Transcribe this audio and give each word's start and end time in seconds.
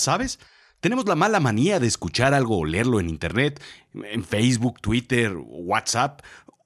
¿Sabes? 0.00 0.38
Tenemos 0.80 1.06
la 1.06 1.14
mala 1.14 1.40
manía 1.40 1.78
de 1.78 1.86
escuchar 1.86 2.32
algo 2.32 2.58
o 2.58 2.64
leerlo 2.64 3.00
en 3.00 3.10
Internet, 3.10 3.62
en 3.92 4.24
Facebook, 4.24 4.80
Twitter, 4.80 5.36
WhatsApp, 5.36 6.22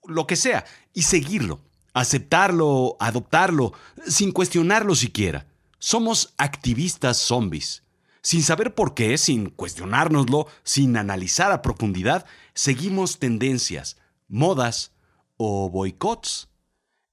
lo 0.06 0.26
que 0.26 0.36
sea, 0.36 0.64
y 0.92 1.02
seguirlo, 1.02 1.60
aceptarlo, 1.94 2.96
adoptarlo, 3.00 3.72
sin 4.06 4.30
cuestionarlo 4.30 4.94
siquiera. 4.94 5.46
Somos 5.78 6.32
activistas 6.38 7.18
zombies. 7.18 7.82
Sin 8.22 8.42
saber 8.42 8.74
por 8.74 8.94
qué, 8.94 9.18
sin 9.18 9.50
cuestionárnoslo, 9.50 10.46
sin 10.62 10.96
analizar 10.96 11.52
a 11.52 11.60
profundidad, 11.60 12.24
seguimos 12.54 13.18
tendencias, 13.18 13.98
modas 14.28 14.92
o 15.36 15.68
boicots. 15.68 16.48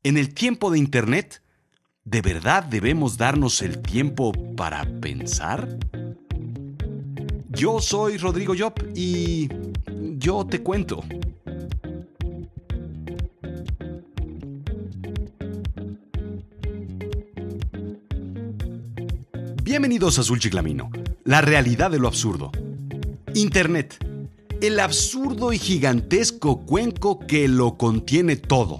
En 0.03 0.17
el 0.17 0.33
tiempo 0.33 0.71
de 0.71 0.79
Internet, 0.79 1.41
¿de 2.03 2.21
verdad 2.21 2.63
debemos 2.63 3.17
darnos 3.17 3.61
el 3.61 3.81
tiempo 3.81 4.31
para 4.55 4.85
pensar? 4.99 5.77
Yo 7.49 7.79
soy 7.79 8.17
Rodrigo 8.17 8.53
Job 8.57 8.73
y 8.95 9.49
yo 10.17 10.45
te 10.45 10.61
cuento. 10.61 11.03
Bienvenidos 19.63 20.17
a 20.17 20.21
Azul 20.21 20.39
Chiclamino, 20.39 20.89
la 21.23 21.41
realidad 21.41 21.91
de 21.91 21.99
lo 21.99 22.07
absurdo. 22.07 22.51
Internet, 23.35 23.97
el 24.59 24.79
absurdo 24.79 25.53
y 25.53 25.57
gigantesco 25.59 26.65
cuenco 26.65 27.19
que 27.19 27.47
lo 27.47 27.77
contiene 27.77 28.35
todo. 28.35 28.79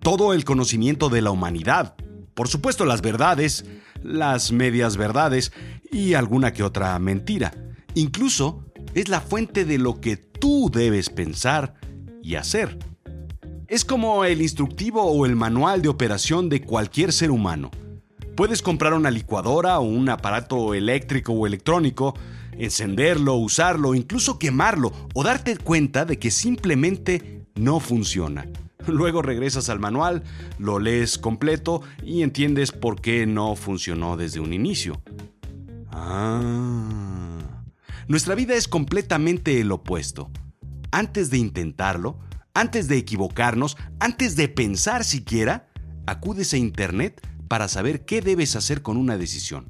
Todo 0.00 0.34
el 0.34 0.44
conocimiento 0.44 1.08
de 1.08 1.22
la 1.22 1.30
humanidad, 1.30 1.94
por 2.34 2.48
supuesto 2.48 2.84
las 2.84 3.02
verdades, 3.02 3.64
las 4.02 4.52
medias 4.52 4.96
verdades 4.96 5.52
y 5.90 6.14
alguna 6.14 6.52
que 6.52 6.62
otra 6.62 6.98
mentira. 6.98 7.52
Incluso 7.94 8.64
es 8.94 9.08
la 9.08 9.20
fuente 9.20 9.64
de 9.64 9.78
lo 9.78 10.00
que 10.00 10.16
tú 10.16 10.70
debes 10.72 11.10
pensar 11.10 11.74
y 12.22 12.36
hacer. 12.36 12.78
Es 13.68 13.84
como 13.84 14.24
el 14.24 14.42
instructivo 14.42 15.02
o 15.02 15.24
el 15.24 15.36
manual 15.36 15.82
de 15.82 15.88
operación 15.88 16.48
de 16.48 16.62
cualquier 16.62 17.12
ser 17.12 17.30
humano. 17.30 17.70
Puedes 18.36 18.62
comprar 18.62 18.94
una 18.94 19.10
licuadora 19.10 19.78
o 19.78 19.82
un 19.82 20.08
aparato 20.08 20.74
eléctrico 20.74 21.32
o 21.32 21.46
electrónico, 21.46 22.14
encenderlo, 22.58 23.34
usarlo, 23.34 23.94
incluso 23.94 24.38
quemarlo 24.38 24.92
o 25.14 25.22
darte 25.22 25.56
cuenta 25.56 26.04
de 26.04 26.18
que 26.18 26.30
simplemente 26.30 27.46
no 27.54 27.80
funciona. 27.80 28.46
Luego 28.86 29.22
regresas 29.22 29.68
al 29.68 29.78
manual, 29.78 30.22
lo 30.58 30.78
lees 30.78 31.18
completo 31.18 31.82
y 32.02 32.22
entiendes 32.22 32.72
por 32.72 33.00
qué 33.00 33.26
no 33.26 33.54
funcionó 33.56 34.16
desde 34.16 34.40
un 34.40 34.52
inicio. 34.52 35.02
Ah. 35.90 37.38
Nuestra 38.08 38.34
vida 38.34 38.54
es 38.54 38.68
completamente 38.68 39.60
el 39.60 39.70
opuesto. 39.72 40.30
Antes 40.90 41.30
de 41.30 41.38
intentarlo, 41.38 42.18
antes 42.54 42.88
de 42.88 42.98
equivocarnos, 42.98 43.76
antes 44.00 44.36
de 44.36 44.48
pensar 44.48 45.04
siquiera, 45.04 45.68
acudes 46.06 46.52
a 46.52 46.58
Internet 46.58 47.26
para 47.48 47.68
saber 47.68 48.04
qué 48.04 48.20
debes 48.20 48.56
hacer 48.56 48.82
con 48.82 48.96
una 48.96 49.16
decisión. 49.16 49.66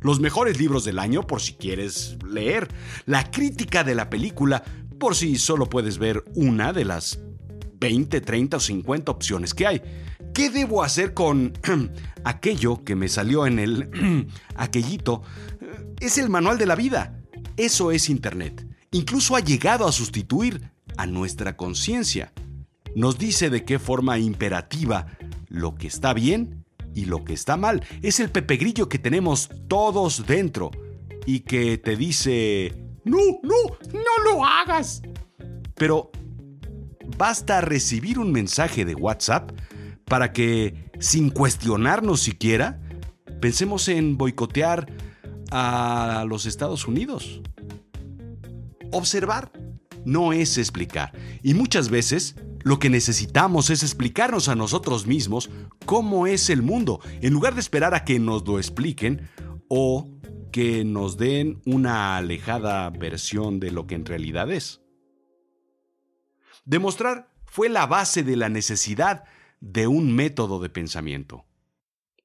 Los 0.00 0.20
mejores 0.20 0.58
libros 0.58 0.84
del 0.84 0.98
año 0.98 1.26
por 1.26 1.40
si 1.40 1.54
quieres 1.54 2.18
leer. 2.24 2.68
La 3.04 3.30
crítica 3.30 3.82
de 3.82 3.94
la 3.94 4.08
película 4.10 4.62
por 4.98 5.14
si 5.14 5.36
solo 5.38 5.68
puedes 5.68 5.98
ver 5.98 6.24
una 6.34 6.72
de 6.72 6.84
las 6.84 7.18
20, 7.80 8.20
30 8.20 8.56
o 8.56 8.60
50 8.60 9.12
opciones 9.12 9.54
que 9.54 9.66
hay. 9.66 9.82
¿Qué 10.34 10.50
debo 10.50 10.82
hacer 10.82 11.14
con 11.14 11.52
aquello 12.24 12.84
que 12.84 12.94
me 12.94 13.08
salió 13.08 13.46
en 13.46 13.58
el 13.58 14.28
aquellito? 14.56 15.22
Es 16.00 16.18
el 16.18 16.28
manual 16.28 16.58
de 16.58 16.66
la 16.66 16.76
vida. 16.76 17.20
Eso 17.56 17.90
es 17.90 18.08
Internet. 18.08 18.66
Incluso 18.90 19.36
ha 19.36 19.40
llegado 19.40 19.86
a 19.86 19.92
sustituir 19.92 20.70
a 20.96 21.06
nuestra 21.06 21.56
conciencia. 21.56 22.32
Nos 22.94 23.18
dice 23.18 23.50
de 23.50 23.64
qué 23.64 23.78
forma 23.78 24.18
imperativa 24.18 25.06
lo 25.48 25.74
que 25.74 25.86
está 25.86 26.14
bien 26.14 26.64
y 26.94 27.04
lo 27.04 27.24
que 27.24 27.32
está 27.32 27.56
mal. 27.56 27.84
Es 28.02 28.20
el 28.20 28.30
pepegrillo 28.30 28.88
que 28.88 28.98
tenemos 28.98 29.50
todos 29.68 30.26
dentro 30.26 30.70
y 31.26 31.40
que 31.40 31.78
te 31.78 31.96
dice, 31.96 32.74
no, 33.04 33.18
no, 33.42 33.76
no 33.92 34.32
lo 34.32 34.44
hagas. 34.44 35.02
Pero 35.74 36.10
basta 37.16 37.60
recibir 37.60 38.18
un 38.18 38.32
mensaje 38.32 38.84
de 38.84 38.94
WhatsApp 38.94 39.50
para 40.04 40.32
que, 40.32 40.90
sin 40.98 41.30
cuestionarnos 41.30 42.20
siquiera, 42.20 42.80
pensemos 43.40 43.88
en 43.88 44.16
boicotear 44.16 44.92
a 45.50 46.24
los 46.28 46.46
Estados 46.46 46.86
Unidos. 46.86 47.40
Observar 48.92 49.52
no 50.04 50.32
es 50.32 50.58
explicar, 50.58 51.12
y 51.42 51.54
muchas 51.54 51.90
veces 51.90 52.36
lo 52.62 52.78
que 52.78 52.90
necesitamos 52.90 53.70
es 53.70 53.82
explicarnos 53.82 54.48
a 54.48 54.54
nosotros 54.54 55.06
mismos 55.06 55.50
cómo 55.84 56.26
es 56.26 56.50
el 56.50 56.62
mundo, 56.62 57.00
en 57.20 57.32
lugar 57.32 57.54
de 57.54 57.60
esperar 57.60 57.94
a 57.94 58.04
que 58.04 58.18
nos 58.18 58.46
lo 58.46 58.58
expliquen 58.58 59.28
o 59.68 60.08
que 60.50 60.84
nos 60.84 61.18
den 61.18 61.60
una 61.66 62.16
alejada 62.16 62.88
versión 62.90 63.60
de 63.60 63.70
lo 63.70 63.86
que 63.86 63.94
en 63.94 64.06
realidad 64.06 64.50
es. 64.50 64.80
Demostrar 66.68 67.30
fue 67.46 67.70
la 67.70 67.86
base 67.86 68.22
de 68.22 68.36
la 68.36 68.50
necesidad 68.50 69.24
de 69.58 69.86
un 69.86 70.14
método 70.14 70.60
de 70.60 70.68
pensamiento. 70.68 71.46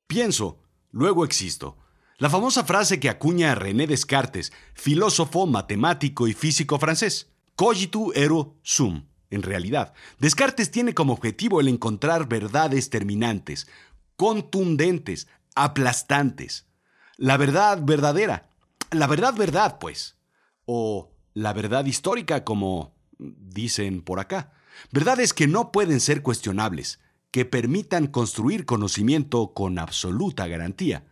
Pienso, 0.06 0.60
luego 0.92 1.24
existo. 1.24 1.78
La 2.18 2.30
famosa 2.30 2.66
frase 2.66 3.00
que 3.00 3.10
acuña 3.10 3.56
René 3.56 3.88
Descartes, 3.88 4.52
filósofo, 4.74 5.48
matemático 5.48 6.28
y 6.28 6.34
físico 6.34 6.78
francés. 6.78 7.32
Cogitu 7.56 8.12
ero 8.16 8.58
sum. 8.64 9.06
En 9.30 9.44
realidad, 9.44 9.94
Descartes 10.20 10.72
tiene 10.72 10.94
como 10.94 11.14
objetivo 11.14 11.62
el 11.62 11.70
encontrar 11.70 12.28
verdades 12.28 12.90
terminantes, 12.90 13.70
contundentes, 14.18 15.30
aplastantes. 15.56 16.68
La 17.16 17.38
verdad 17.38 17.80
verdadera. 17.82 18.50
La 18.92 19.08
verdad 19.08 19.36
verdad, 19.36 19.80
pues. 19.80 20.18
O 20.66 21.14
la 21.34 21.54
verdad 21.54 21.86
histórica, 21.86 22.44
como 22.44 22.93
dicen 23.24 24.02
por 24.02 24.20
acá. 24.20 24.54
Verdades 24.92 25.34
que 25.34 25.48
no 25.48 25.72
pueden 25.72 26.00
ser 26.00 26.22
cuestionables, 26.22 27.00
que 27.32 27.46
permitan 27.46 28.08
construir 28.08 28.66
conocimiento 28.66 29.54
con 29.54 29.80
absoluta 29.80 30.48
garantía. 30.48 31.06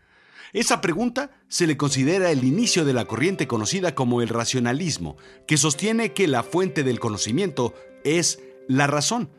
Esa 0.53 0.81
pregunta 0.81 1.31
se 1.47 1.65
le 1.65 1.77
considera 1.77 2.29
el 2.29 2.43
inicio 2.43 2.83
de 2.83 2.93
la 2.93 3.05
corriente 3.05 3.47
conocida 3.47 3.95
como 3.95 4.21
el 4.21 4.27
racionalismo, 4.27 5.17
que 5.47 5.57
sostiene 5.57 6.13
que 6.13 6.27
la 6.27 6.43
fuente 6.43 6.83
del 6.83 6.99
conocimiento 6.99 7.73
es 8.03 8.39
la 8.67 8.87
razón. 8.87 9.29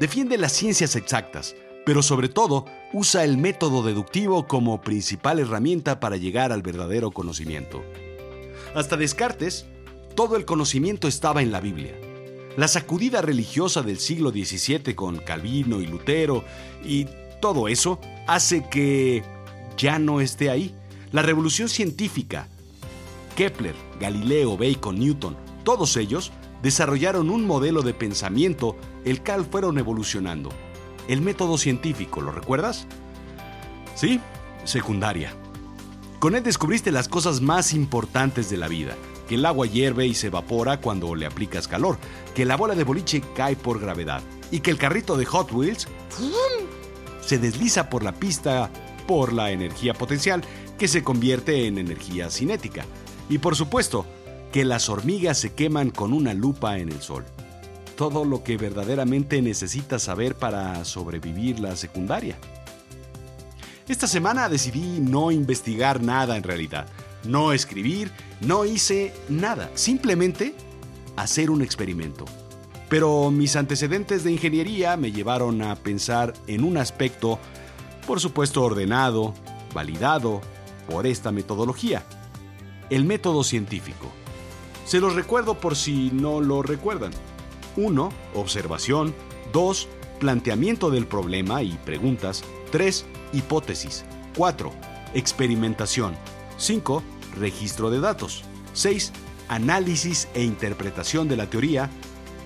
Defiende 0.00 0.38
las 0.38 0.52
ciencias 0.52 0.96
exactas, 0.96 1.54
pero 1.84 2.02
sobre 2.02 2.28
todo 2.28 2.64
usa 2.92 3.24
el 3.24 3.36
método 3.36 3.82
deductivo 3.82 4.46
como 4.46 4.80
principal 4.80 5.38
herramienta 5.38 6.00
para 6.00 6.16
llegar 6.16 6.52
al 6.52 6.62
verdadero 6.62 7.10
conocimiento. 7.10 7.84
Hasta 8.74 8.96
Descartes, 8.96 9.66
todo 10.14 10.36
el 10.36 10.46
conocimiento 10.46 11.06
estaba 11.06 11.42
en 11.42 11.52
la 11.52 11.60
Biblia. 11.60 11.94
La 12.56 12.68
sacudida 12.68 13.22
religiosa 13.22 13.82
del 13.82 13.98
siglo 13.98 14.30
XVII 14.30 14.94
con 14.94 15.16
Calvino 15.18 15.80
y 15.80 15.86
Lutero 15.86 16.44
y 16.84 17.06
todo 17.40 17.66
eso 17.66 17.98
hace 18.26 18.68
que 18.68 19.22
ya 19.78 19.98
no 19.98 20.20
esté 20.20 20.50
ahí. 20.50 20.74
La 21.12 21.22
revolución 21.22 21.70
científica, 21.70 22.48
Kepler, 23.36 23.74
Galileo, 23.98 24.58
Bacon, 24.58 24.98
Newton, 24.98 25.34
todos 25.64 25.96
ellos 25.96 26.30
desarrollaron 26.62 27.30
un 27.30 27.46
modelo 27.46 27.80
de 27.80 27.94
pensamiento 27.94 28.76
el 29.06 29.22
cual 29.22 29.46
fueron 29.46 29.78
evolucionando. 29.78 30.50
El 31.08 31.22
método 31.22 31.56
científico, 31.56 32.20
¿lo 32.20 32.32
recuerdas? 32.32 32.86
Sí, 33.94 34.20
secundaria. 34.64 35.34
Con 36.20 36.34
él 36.34 36.42
descubriste 36.42 36.92
las 36.92 37.08
cosas 37.08 37.40
más 37.40 37.72
importantes 37.72 38.50
de 38.50 38.58
la 38.58 38.68
vida 38.68 38.94
que 39.32 39.36
el 39.36 39.46
agua 39.46 39.66
hierve 39.66 40.06
y 40.06 40.12
se 40.12 40.26
evapora 40.26 40.78
cuando 40.78 41.14
le 41.14 41.24
aplicas 41.24 41.66
calor, 41.66 41.96
que 42.34 42.44
la 42.44 42.54
bola 42.54 42.74
de 42.74 42.84
boliche 42.84 43.22
cae 43.34 43.56
por 43.56 43.80
gravedad 43.80 44.20
y 44.50 44.60
que 44.60 44.70
el 44.70 44.76
carrito 44.76 45.16
de 45.16 45.24
Hot 45.24 45.50
Wheels 45.52 45.88
se 47.22 47.38
desliza 47.38 47.88
por 47.88 48.02
la 48.02 48.12
pista 48.12 48.68
por 49.08 49.32
la 49.32 49.50
energía 49.50 49.94
potencial 49.94 50.42
que 50.78 50.86
se 50.86 51.02
convierte 51.02 51.66
en 51.66 51.78
energía 51.78 52.28
cinética. 52.28 52.84
Y 53.30 53.38
por 53.38 53.56
supuesto, 53.56 54.04
que 54.52 54.66
las 54.66 54.90
hormigas 54.90 55.38
se 55.38 55.54
queman 55.54 55.88
con 55.88 56.12
una 56.12 56.34
lupa 56.34 56.78
en 56.78 56.90
el 56.90 57.00
sol. 57.00 57.24
Todo 57.96 58.26
lo 58.26 58.44
que 58.44 58.58
verdaderamente 58.58 59.40
necesitas 59.40 60.02
saber 60.02 60.34
para 60.34 60.84
sobrevivir 60.84 61.58
la 61.58 61.74
secundaria. 61.76 62.36
Esta 63.88 64.06
semana 64.06 64.50
decidí 64.50 65.00
no 65.00 65.30
investigar 65.30 66.02
nada 66.02 66.36
en 66.36 66.42
realidad 66.42 66.86
no 67.24 67.52
escribir, 67.52 68.10
no 68.46 68.64
hice 68.64 69.12
nada, 69.28 69.70
simplemente 69.74 70.54
hacer 71.16 71.50
un 71.50 71.62
experimento. 71.62 72.24
Pero 72.88 73.30
mis 73.30 73.56
antecedentes 73.56 74.24
de 74.24 74.32
ingeniería 74.32 74.96
me 74.96 75.12
llevaron 75.12 75.62
a 75.62 75.76
pensar 75.76 76.34
en 76.46 76.64
un 76.64 76.76
aspecto, 76.76 77.38
por 78.06 78.20
supuesto 78.20 78.62
ordenado, 78.62 79.32
validado 79.72 80.40
por 80.90 81.06
esta 81.06 81.32
metodología. 81.32 82.04
el 82.90 83.06
método 83.06 83.42
científico. 83.42 84.12
Se 84.84 85.00
los 85.00 85.14
recuerdo 85.14 85.54
por 85.54 85.76
si 85.76 86.10
no 86.12 86.42
lo 86.42 86.62
recuerdan. 86.62 87.12
1. 87.76 88.10
Observación. 88.34 89.14
2. 89.54 89.88
Planteamiento 90.20 90.90
del 90.90 91.06
problema 91.06 91.62
y 91.62 91.72
preguntas. 91.86 92.44
3. 92.70 93.06
Hipótesis. 93.32 94.04
4. 94.36 94.70
Experimentación. 95.14 96.14
5. 96.58 97.02
Registro 97.38 97.90
de 97.90 98.00
datos. 98.00 98.44
6. 98.74 99.12
Análisis 99.48 100.28
e 100.34 100.42
interpretación 100.42 101.28
de 101.28 101.36
la 101.36 101.48
teoría. 101.48 101.90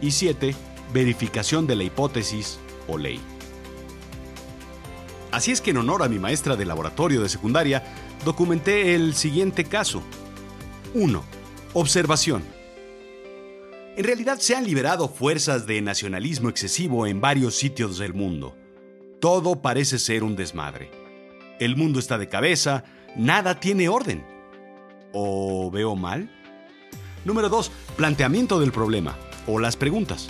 Y 0.00 0.10
7. 0.10 0.54
Verificación 0.92 1.66
de 1.66 1.76
la 1.76 1.84
hipótesis 1.84 2.58
o 2.88 2.98
ley. 2.98 3.20
Así 5.32 5.52
es 5.52 5.60
que 5.60 5.70
en 5.70 5.78
honor 5.78 6.02
a 6.02 6.08
mi 6.08 6.18
maestra 6.18 6.56
de 6.56 6.64
laboratorio 6.64 7.20
de 7.20 7.28
secundaria, 7.28 7.82
documenté 8.24 8.94
el 8.94 9.14
siguiente 9.14 9.64
caso. 9.64 10.02
1. 10.94 11.22
Observación. 11.74 12.42
En 13.96 14.04
realidad 14.04 14.38
se 14.38 14.54
han 14.54 14.64
liberado 14.64 15.08
fuerzas 15.08 15.66
de 15.66 15.80
nacionalismo 15.80 16.48
excesivo 16.48 17.06
en 17.06 17.20
varios 17.20 17.54
sitios 17.54 17.98
del 17.98 18.14
mundo. 18.14 18.56
Todo 19.20 19.62
parece 19.62 19.98
ser 19.98 20.22
un 20.22 20.36
desmadre. 20.36 20.90
El 21.58 21.76
mundo 21.76 21.98
está 21.98 22.18
de 22.18 22.28
cabeza, 22.28 22.84
nada 23.16 23.58
tiene 23.58 23.88
orden. 23.88 24.24
¿O 25.12 25.70
veo 25.70 25.96
mal? 25.96 26.30
Número 27.24 27.48
2. 27.48 27.70
Planteamiento 27.96 28.60
del 28.60 28.72
problema 28.72 29.16
o 29.46 29.58
las 29.58 29.76
preguntas. 29.76 30.28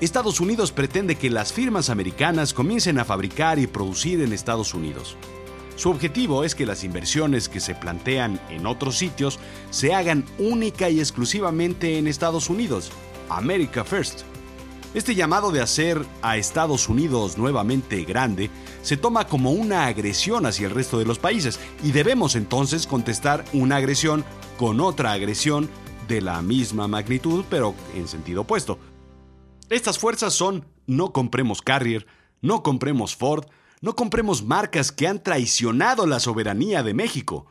Estados 0.00 0.40
Unidos 0.40 0.72
pretende 0.72 1.16
que 1.16 1.30
las 1.30 1.52
firmas 1.52 1.88
americanas 1.88 2.52
comiencen 2.52 2.98
a 2.98 3.04
fabricar 3.04 3.58
y 3.58 3.66
producir 3.66 4.20
en 4.20 4.32
Estados 4.32 4.74
Unidos. 4.74 5.16
Su 5.76 5.90
objetivo 5.90 6.44
es 6.44 6.54
que 6.54 6.66
las 6.66 6.84
inversiones 6.84 7.48
que 7.48 7.60
se 7.60 7.74
plantean 7.74 8.40
en 8.50 8.66
otros 8.66 8.96
sitios 8.96 9.38
se 9.70 9.94
hagan 9.94 10.24
única 10.38 10.88
y 10.88 11.00
exclusivamente 11.00 11.98
en 11.98 12.06
Estados 12.06 12.48
Unidos. 12.48 12.90
America 13.28 13.84
First. 13.84 14.22
Este 14.94 15.16
llamado 15.16 15.50
de 15.50 15.60
hacer 15.60 16.06
a 16.22 16.36
Estados 16.36 16.88
Unidos 16.88 17.36
nuevamente 17.36 18.04
grande 18.04 18.48
se 18.80 18.96
toma 18.96 19.26
como 19.26 19.50
una 19.50 19.86
agresión 19.86 20.46
hacia 20.46 20.68
el 20.68 20.72
resto 20.72 21.00
de 21.00 21.04
los 21.04 21.18
países 21.18 21.58
y 21.82 21.90
debemos 21.90 22.36
entonces 22.36 22.86
contestar 22.86 23.44
una 23.52 23.76
agresión 23.76 24.24
con 24.56 24.80
otra 24.80 25.10
agresión 25.10 25.68
de 26.06 26.20
la 26.20 26.40
misma 26.42 26.86
magnitud 26.86 27.44
pero 27.50 27.74
en 27.96 28.06
sentido 28.06 28.42
opuesto. 28.42 28.78
Estas 29.68 29.98
fuerzas 29.98 30.32
son 30.32 30.64
no 30.86 31.12
compremos 31.12 31.60
Carrier, 31.60 32.06
no 32.40 32.62
compremos 32.62 33.16
Ford, 33.16 33.46
no 33.80 33.96
compremos 33.96 34.44
marcas 34.44 34.92
que 34.92 35.08
han 35.08 35.24
traicionado 35.24 36.06
la 36.06 36.20
soberanía 36.20 36.84
de 36.84 36.94
México. 36.94 37.46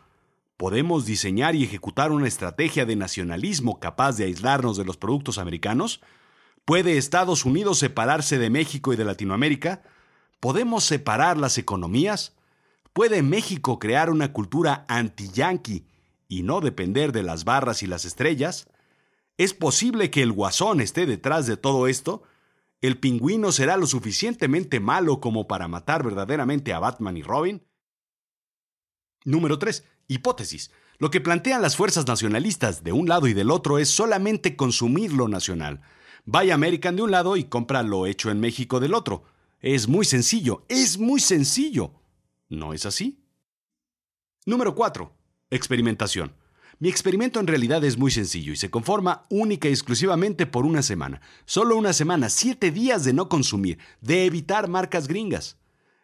¿Podemos 0.55 1.05
diseñar 1.05 1.55
y 1.55 1.65
ejecutar 1.65 2.13
una 2.13 2.29
estrategia 2.29 2.85
de 2.85 2.95
nacionalismo 2.95 3.81
capaz 3.81 4.15
de 4.15 4.25
aislarnos 4.25 4.77
de 4.77 4.85
los 4.85 4.95
productos 4.95 5.37
americanos? 5.39 5.99
¿Puede 6.65 6.97
Estados 6.97 7.43
Unidos 7.43 7.79
separarse 7.79 8.39
de 8.39 8.49
México 8.49 8.93
y 8.93 8.95
de 8.95 9.03
Latinoamérica? 9.03 9.83
¿Podemos 10.39 10.85
separar 10.85 11.37
las 11.37 11.57
economías? 11.57 12.35
¿Puede 12.93 13.21
México 13.21 13.79
crear 13.79 14.09
una 14.09 14.31
cultura 14.31 14.85
anti-yankee 14.87 15.85
y 16.29 16.43
no 16.43 16.61
depender 16.61 17.11
de 17.11 17.23
las 17.23 17.43
barras 17.43 17.83
y 17.83 17.87
las 17.87 18.05
estrellas? 18.05 18.67
¿Es 19.37 19.53
posible 19.53 20.09
que 20.09 20.21
el 20.21 20.31
guasón 20.31 20.79
esté 20.79 21.05
detrás 21.05 21.47
de 21.47 21.57
todo 21.57 21.87
esto? 21.87 22.23
¿El 22.79 22.97
pingüino 22.97 23.51
será 23.51 23.75
lo 23.75 23.87
suficientemente 23.87 24.79
malo 24.79 25.19
como 25.19 25.47
para 25.47 25.67
matar 25.67 26.03
verdaderamente 26.03 26.73
a 26.73 26.79
Batman 26.79 27.17
y 27.17 27.23
Robin? 27.23 27.61
Número 29.25 29.59
3. 29.59 29.83
Hipótesis. 30.07 30.71
Lo 30.97 31.09
que 31.09 31.19
plantean 31.19 31.61
las 31.61 31.75
fuerzas 31.75 32.07
nacionalistas 32.07 32.83
de 32.83 32.93
un 32.93 33.09
lado 33.09 33.27
y 33.27 33.33
del 33.33 33.51
otro 33.51 33.79
es 33.79 33.89
solamente 33.89 34.55
consumir 34.55 35.11
lo 35.11 35.27
nacional. 35.27 35.81
Vaya 36.25 36.55
American 36.55 36.95
de 36.95 37.01
un 37.01 37.11
lado 37.11 37.35
y 37.35 37.43
compra 37.43 37.83
lo 37.83 38.05
hecho 38.05 38.31
en 38.31 38.39
México 38.39 38.79
del 38.79 38.93
otro. 38.93 39.25
Es 39.59 39.89
muy 39.89 40.05
sencillo, 40.05 40.65
es 40.69 40.97
muy 40.97 41.19
sencillo. 41.19 41.91
¿No 42.47 42.73
es 42.73 42.85
así? 42.85 43.25
Número 44.45 44.73
4. 44.73 45.13
Experimentación. 45.49 46.33
Mi 46.79 46.87
experimento 46.87 47.41
en 47.41 47.47
realidad 47.47 47.83
es 47.83 47.97
muy 47.97 48.09
sencillo 48.09 48.53
y 48.53 48.55
se 48.55 48.69
conforma 48.69 49.25
única 49.29 49.67
y 49.67 49.71
exclusivamente 49.71 50.45
por 50.45 50.65
una 50.65 50.81
semana. 50.81 51.21
Solo 51.45 51.75
una 51.75 51.91
semana, 51.91 52.29
siete 52.29 52.71
días 52.71 53.03
de 53.03 53.11
no 53.11 53.27
consumir, 53.27 53.79
de 53.99 54.25
evitar 54.25 54.69
marcas 54.69 55.09
gringas. 55.09 55.57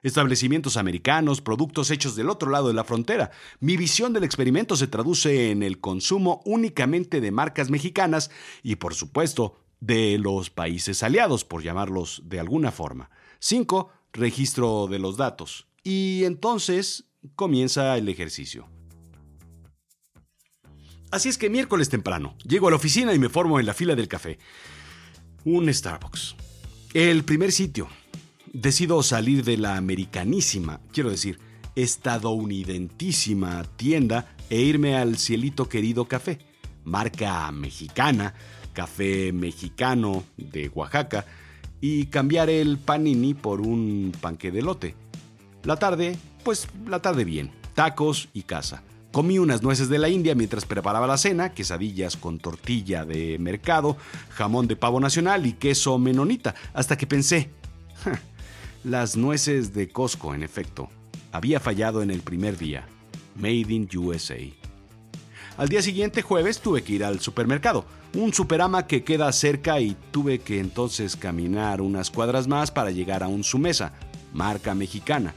Establecimientos 0.04 0.75
americanos, 0.75 1.42
productos 1.42 1.92
hechos 1.92 2.18
del 2.18 2.30
otro 2.30 2.51
lado 2.51 2.68
de 2.68 2.74
la 2.74 2.83
frontera. 2.83 3.31
Mi 3.62 3.77
visión 3.77 4.12
del 4.12 4.25
experimento 4.25 4.75
se 4.75 4.88
traduce 4.88 5.51
en 5.51 5.63
el 5.63 5.80
consumo 5.80 6.42
únicamente 6.45 7.22
de 7.22 7.31
marcas 7.31 7.69
mexicanas 7.69 8.31
y, 8.63 8.75
por 8.75 8.94
supuesto, 8.94 9.57
de 9.79 10.17
los 10.17 10.49
países 10.49 11.03
aliados, 11.03 11.45
por 11.45 11.63
llamarlos 11.63 12.21
de 12.25 12.39
alguna 12.39 12.71
forma. 12.71 13.09
5. 13.39 13.89
Registro 14.13 14.87
de 14.87 14.99
los 14.99 15.17
datos. 15.17 15.67
Y 15.83 16.23
entonces 16.25 17.05
comienza 17.35 17.97
el 17.97 18.09
ejercicio. 18.09 18.67
Así 21.11 21.29
es 21.29 21.37
que 21.37 21.49
miércoles 21.49 21.89
temprano, 21.89 22.35
llego 22.43 22.67
a 22.67 22.71
la 22.71 22.77
oficina 22.77 23.13
y 23.13 23.19
me 23.19 23.29
formo 23.29 23.59
en 23.59 23.65
la 23.65 23.73
fila 23.73 23.95
del 23.95 24.07
café. 24.07 24.37
Un 25.43 25.73
Starbucks. 25.73 26.35
El 26.93 27.23
primer 27.23 27.51
sitio. 27.51 27.87
Decido 28.51 29.01
salir 29.03 29.43
de 29.43 29.57
la 29.57 29.75
americanísima, 29.77 30.81
quiero 30.91 31.09
decir, 31.09 31.39
estadounidentísima 31.75 33.63
tienda 33.75 34.35
e 34.49 34.61
irme 34.61 34.95
al 34.97 35.17
cielito 35.17 35.69
querido 35.69 36.05
café. 36.05 36.39
Marca 36.83 37.51
mexicana, 37.51 38.33
café 38.73 39.31
mexicano 39.31 40.23
de 40.37 40.69
Oaxaca 40.69 41.25
y 41.81 42.07
cambiar 42.07 42.49
el 42.49 42.77
panini 42.77 43.33
por 43.33 43.61
un 43.61 44.11
panque 44.19 44.51
de 44.51 44.61
lote. 44.61 44.95
La 45.63 45.77
tarde, 45.77 46.17
pues 46.43 46.67
la 46.87 47.01
tarde 47.01 47.25
bien, 47.25 47.51
tacos 47.75 48.29
y 48.33 48.43
casa. 48.43 48.83
Comí 49.11 49.39
unas 49.39 49.63
nueces 49.63 49.89
de 49.89 49.97
la 49.97 50.09
India 50.09 50.35
mientras 50.35 50.65
preparaba 50.65 51.07
la 51.07 51.17
cena, 51.17 51.53
quesadillas 51.53 52.15
con 52.15 52.37
tortilla 52.37 53.05
de 53.05 53.39
mercado, 53.39 53.97
jamón 54.29 54.67
de 54.67 54.75
pavo 54.75 54.99
nacional 54.99 55.47
y 55.47 55.53
queso 55.53 55.97
menonita, 55.97 56.53
hasta 56.73 56.95
que 56.95 57.07
pensé, 57.07 57.49
las 58.83 59.17
nueces 59.17 59.73
de 59.73 59.89
Costco, 59.89 60.35
en 60.35 60.43
efecto, 60.43 60.89
había 61.31 61.59
fallado 61.59 62.03
en 62.03 62.11
el 62.11 62.21
primer 62.21 62.57
día. 62.57 62.87
Made 63.35 63.73
in 63.73 63.89
USA. 63.95 64.58
Al 65.59 65.67
día 65.67 65.81
siguiente, 65.81 66.21
jueves, 66.21 66.61
tuve 66.61 66.83
que 66.83 66.94
ir 66.94 67.03
al 67.03 67.19
supermercado, 67.19 67.84
un 68.13 68.34
superama 68.34 68.88
que 68.88 69.03
queda 69.03 69.29
cerca 69.34 69.81
y 69.81 69.98
tuve 70.10 70.39
que 70.39 70.62
entonces 70.62 71.17
caminar 71.17 71.81
unas 71.81 72.10
cuadras 72.10 72.48
más 72.48 72.72
para 72.72 72.91
llegar 72.91 73.24
a 73.24 73.27
un 73.27 73.43
Sumesa, 73.43 73.91
marca 74.31 74.74
mexicana. 74.74 75.36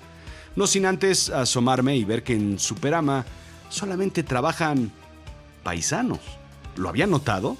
No 0.55 0.69
sin 0.69 0.87
antes 0.87 1.29
asomarme 1.29 1.97
y 1.97 2.05
ver 2.05 2.23
que 2.23 2.35
en 2.35 2.61
Superama 2.61 3.27
solamente 3.69 4.23
trabajan 4.23 4.93
paisanos. 5.65 6.21
¿Lo 6.77 6.89
habían 6.89 7.11
notado? 7.11 7.57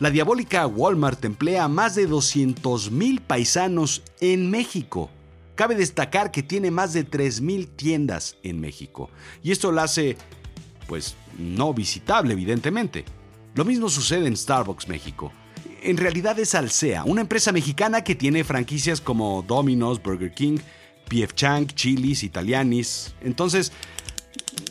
La 0.00 0.10
diabólica 0.10 0.66
Walmart 0.66 1.24
emplea 1.24 1.62
a 1.62 1.68
más 1.68 1.94
de 1.94 2.08
200.000 2.08 3.20
paisanos 3.20 4.02
en 4.20 4.50
México. 4.50 5.08
Cabe 5.54 5.76
destacar 5.76 6.32
que 6.32 6.42
tiene 6.42 6.72
más 6.72 6.94
de 6.94 7.08
3.000 7.08 7.68
tiendas 7.76 8.38
en 8.42 8.60
México. 8.60 9.08
Y 9.44 9.52
esto 9.52 9.70
la 9.70 9.84
hace, 9.84 10.16
pues, 10.86 11.16
no 11.38 11.72
visitable, 11.74 12.32
evidentemente. 12.32 13.04
Lo 13.54 13.64
mismo 13.64 13.88
sucede 13.88 14.26
en 14.26 14.36
Starbucks 14.36 14.88
México. 14.88 15.32
En 15.82 15.96
realidad 15.96 16.38
es 16.38 16.54
Alsea, 16.54 17.04
una 17.04 17.22
empresa 17.22 17.52
mexicana 17.52 18.04
que 18.04 18.14
tiene 18.14 18.44
franquicias 18.44 19.00
como 19.00 19.42
Domino's, 19.42 20.02
Burger 20.02 20.32
King, 20.32 20.58
PF 21.08 21.34
Chang, 21.34 21.66
Chili's, 21.66 22.22
Italianis. 22.22 23.14
Entonces, 23.20 23.72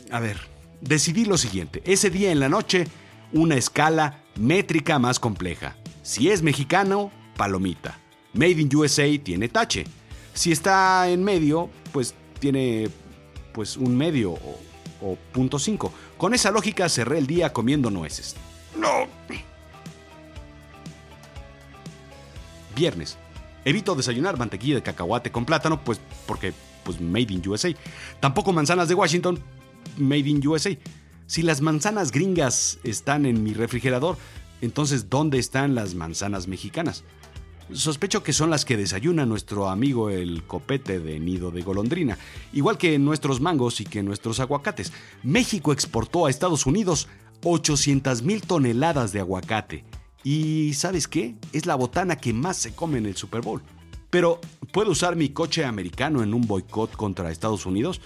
a 0.10 0.20
ver, 0.20 0.38
decidí 0.80 1.26
lo 1.26 1.38
siguiente. 1.38 1.82
Ese 1.86 2.10
día 2.10 2.32
en 2.32 2.40
la 2.40 2.50
noche, 2.50 2.88
una 3.34 3.56
escala 3.56 4.24
métrica 4.36 5.00
más 5.00 5.20
compleja. 5.20 5.76
Si 6.02 6.30
es 6.30 6.42
mexicano, 6.42 7.12
palomita. 7.38 8.00
Made 8.34 8.62
in 8.62 8.76
USA 8.76 9.06
tiene 9.22 9.50
tache. 9.50 9.86
Si 10.34 10.52
está 10.52 11.10
en 11.10 11.24
medio, 11.24 11.70
pues 11.92 12.16
tiene 12.40 12.90
pues 13.54 13.78
un 13.78 13.96
medio 13.98 14.32
o, 14.32 14.60
o 15.02 15.18
punto 15.32 15.60
5. 15.60 15.94
Con 16.18 16.34
esa 16.34 16.52
lógica 16.52 16.88
cerré 16.90 17.18
el 17.18 17.28
día 17.28 17.54
comiendo 17.54 17.90
nueces. 17.90 18.36
No. 18.78 19.08
Viernes. 22.76 23.18
Evito 23.66 23.96
desayunar 23.96 24.38
mantequilla 24.38 24.76
de 24.76 24.82
cacahuate 24.82 25.32
con 25.32 25.46
plátano, 25.46 25.84
pues 25.84 26.00
porque 26.26 26.54
pues 26.84 27.00
made 27.00 27.34
in 27.34 27.48
USA. 27.48 27.70
Tampoco 28.20 28.54
manzanas 28.54 28.88
de 28.88 28.96
Washington, 28.96 29.40
Made 29.98 30.30
in 30.30 30.48
USA. 30.48 30.78
Si 31.28 31.42
las 31.42 31.62
manzanas 31.62 32.12
gringas 32.12 32.80
están 32.84 33.26
en 33.26 33.44
mi 33.44 33.54
refrigerador, 33.54 34.18
entonces 34.62 35.10
¿dónde 35.10 35.40
están 35.40 35.76
las 35.76 35.96
manzanas 35.96 36.48
mexicanas? 36.48 37.04
Sospecho 37.74 38.24
que 38.24 38.34
son 38.34 38.50
las 38.50 38.66
que 38.66 38.78
desayuna 38.78 39.26
nuestro 39.26 39.70
amigo 39.70 40.10
el 40.10 40.44
copete 40.44 41.00
de 41.00 41.20
nido 41.20 41.52
de 41.52 41.62
golondrina, 41.62 42.18
igual 42.54 42.78
que 42.78 43.00
nuestros 43.00 43.40
mangos 43.40 43.82
y 43.82 43.86
que 43.86 44.04
nuestros 44.04 44.40
aguacates. 44.40 44.92
México 45.24 45.72
exportó 45.72 46.26
a 46.26 46.30
Estados 46.30 46.66
Unidos 46.66 47.08
800 47.44 48.24
mil 48.24 48.42
toneladas 48.42 49.14
de 49.14 49.20
aguacate. 49.20 49.86
Y 50.24 50.74
¿sabes 50.74 51.08
qué? 51.08 51.36
Es 51.54 51.66
la 51.66 51.76
botana 51.76 52.18
que 52.18 52.34
más 52.34 52.58
se 52.58 52.74
come 52.76 52.98
en 52.98 53.06
el 53.06 53.16
Super 53.16 53.42
Bowl. 53.42 53.62
Pero, 54.10 54.40
¿puedo 54.72 54.92
usar 54.92 55.16
mi 55.16 55.30
coche 55.30 55.64
americano 55.64 56.22
en 56.22 56.34
un 56.34 56.46
boicot 56.46 56.96
contra 56.96 57.32
Estados 57.32 57.66
Unidos? 57.66 58.02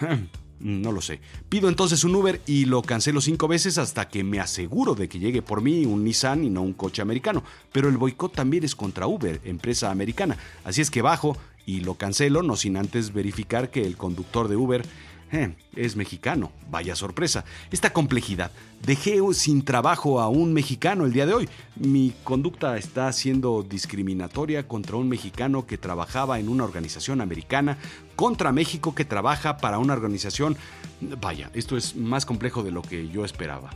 No 0.62 0.92
lo 0.92 1.00
sé. 1.00 1.20
Pido 1.48 1.68
entonces 1.68 2.04
un 2.04 2.14
Uber 2.14 2.40
y 2.46 2.66
lo 2.66 2.82
cancelo 2.82 3.20
cinco 3.20 3.48
veces 3.48 3.78
hasta 3.78 4.08
que 4.08 4.22
me 4.22 4.38
aseguro 4.38 4.94
de 4.94 5.08
que 5.08 5.18
llegue 5.18 5.42
por 5.42 5.60
mí 5.60 5.84
un 5.86 6.04
Nissan 6.04 6.44
y 6.44 6.50
no 6.50 6.62
un 6.62 6.72
coche 6.72 7.02
americano. 7.02 7.42
Pero 7.72 7.88
el 7.88 7.96
boicot 7.96 8.32
también 8.32 8.62
es 8.62 8.76
contra 8.76 9.08
Uber, 9.08 9.40
empresa 9.44 9.90
americana. 9.90 10.36
Así 10.64 10.80
es 10.80 10.90
que 10.90 11.02
bajo 11.02 11.36
y 11.66 11.80
lo 11.80 11.94
cancelo, 11.94 12.42
no 12.42 12.56
sin 12.56 12.76
antes 12.76 13.12
verificar 13.12 13.70
que 13.70 13.84
el 13.84 13.96
conductor 13.96 14.46
de 14.46 14.56
Uber 14.56 14.84
eh, 15.32 15.54
es 15.74 15.96
mexicano. 15.96 16.52
Vaya 16.70 16.94
sorpresa. 16.94 17.44
Esta 17.70 17.92
complejidad. 17.92 18.50
Dejé 18.84 19.18
sin 19.32 19.64
trabajo 19.64 20.20
a 20.20 20.28
un 20.28 20.52
mexicano 20.52 21.06
el 21.06 21.12
día 21.12 21.26
de 21.26 21.34
hoy. 21.34 21.48
Mi 21.76 22.12
conducta 22.22 22.76
está 22.76 23.10
siendo 23.12 23.62
discriminatoria 23.62 24.68
contra 24.68 24.96
un 24.96 25.08
mexicano 25.08 25.66
que 25.66 25.78
trabajaba 25.78 26.38
en 26.38 26.48
una 26.48 26.64
organización 26.64 27.20
americana, 27.20 27.78
contra 28.14 28.52
México 28.52 28.94
que 28.94 29.04
trabaja 29.04 29.56
para 29.56 29.78
una 29.78 29.94
organización... 29.94 30.56
Vaya, 31.20 31.50
esto 31.54 31.76
es 31.76 31.96
más 31.96 32.24
complejo 32.26 32.62
de 32.62 32.70
lo 32.70 32.82
que 32.82 33.08
yo 33.08 33.24
esperaba. 33.24 33.70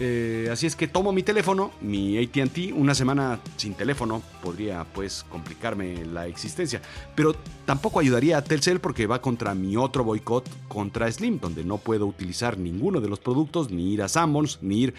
Eh, 0.00 0.48
así 0.50 0.66
es 0.66 0.74
que 0.74 0.88
tomo 0.88 1.12
mi 1.12 1.22
teléfono, 1.22 1.70
mi 1.80 2.18
ATT, 2.18 2.72
una 2.74 2.94
semana 2.94 3.38
sin 3.56 3.74
teléfono 3.74 4.22
podría 4.42 4.84
pues 4.84 5.24
complicarme 5.28 6.04
la 6.04 6.26
existencia, 6.26 6.82
pero 7.14 7.36
tampoco 7.64 8.00
ayudaría 8.00 8.38
a 8.38 8.42
Telcel 8.42 8.80
porque 8.80 9.06
va 9.06 9.20
contra 9.20 9.54
mi 9.54 9.76
otro 9.76 10.02
boicot 10.02 10.48
contra 10.66 11.10
Slim, 11.10 11.38
donde 11.38 11.64
no 11.64 11.78
puedo 11.78 12.06
utilizar 12.06 12.58
ninguno 12.58 13.00
de 13.00 13.08
los 13.08 13.20
productos, 13.20 13.70
ni 13.70 13.92
ir 13.92 14.02
a 14.02 14.08
Sammons, 14.08 14.58
ni 14.62 14.82
ir... 14.82 14.94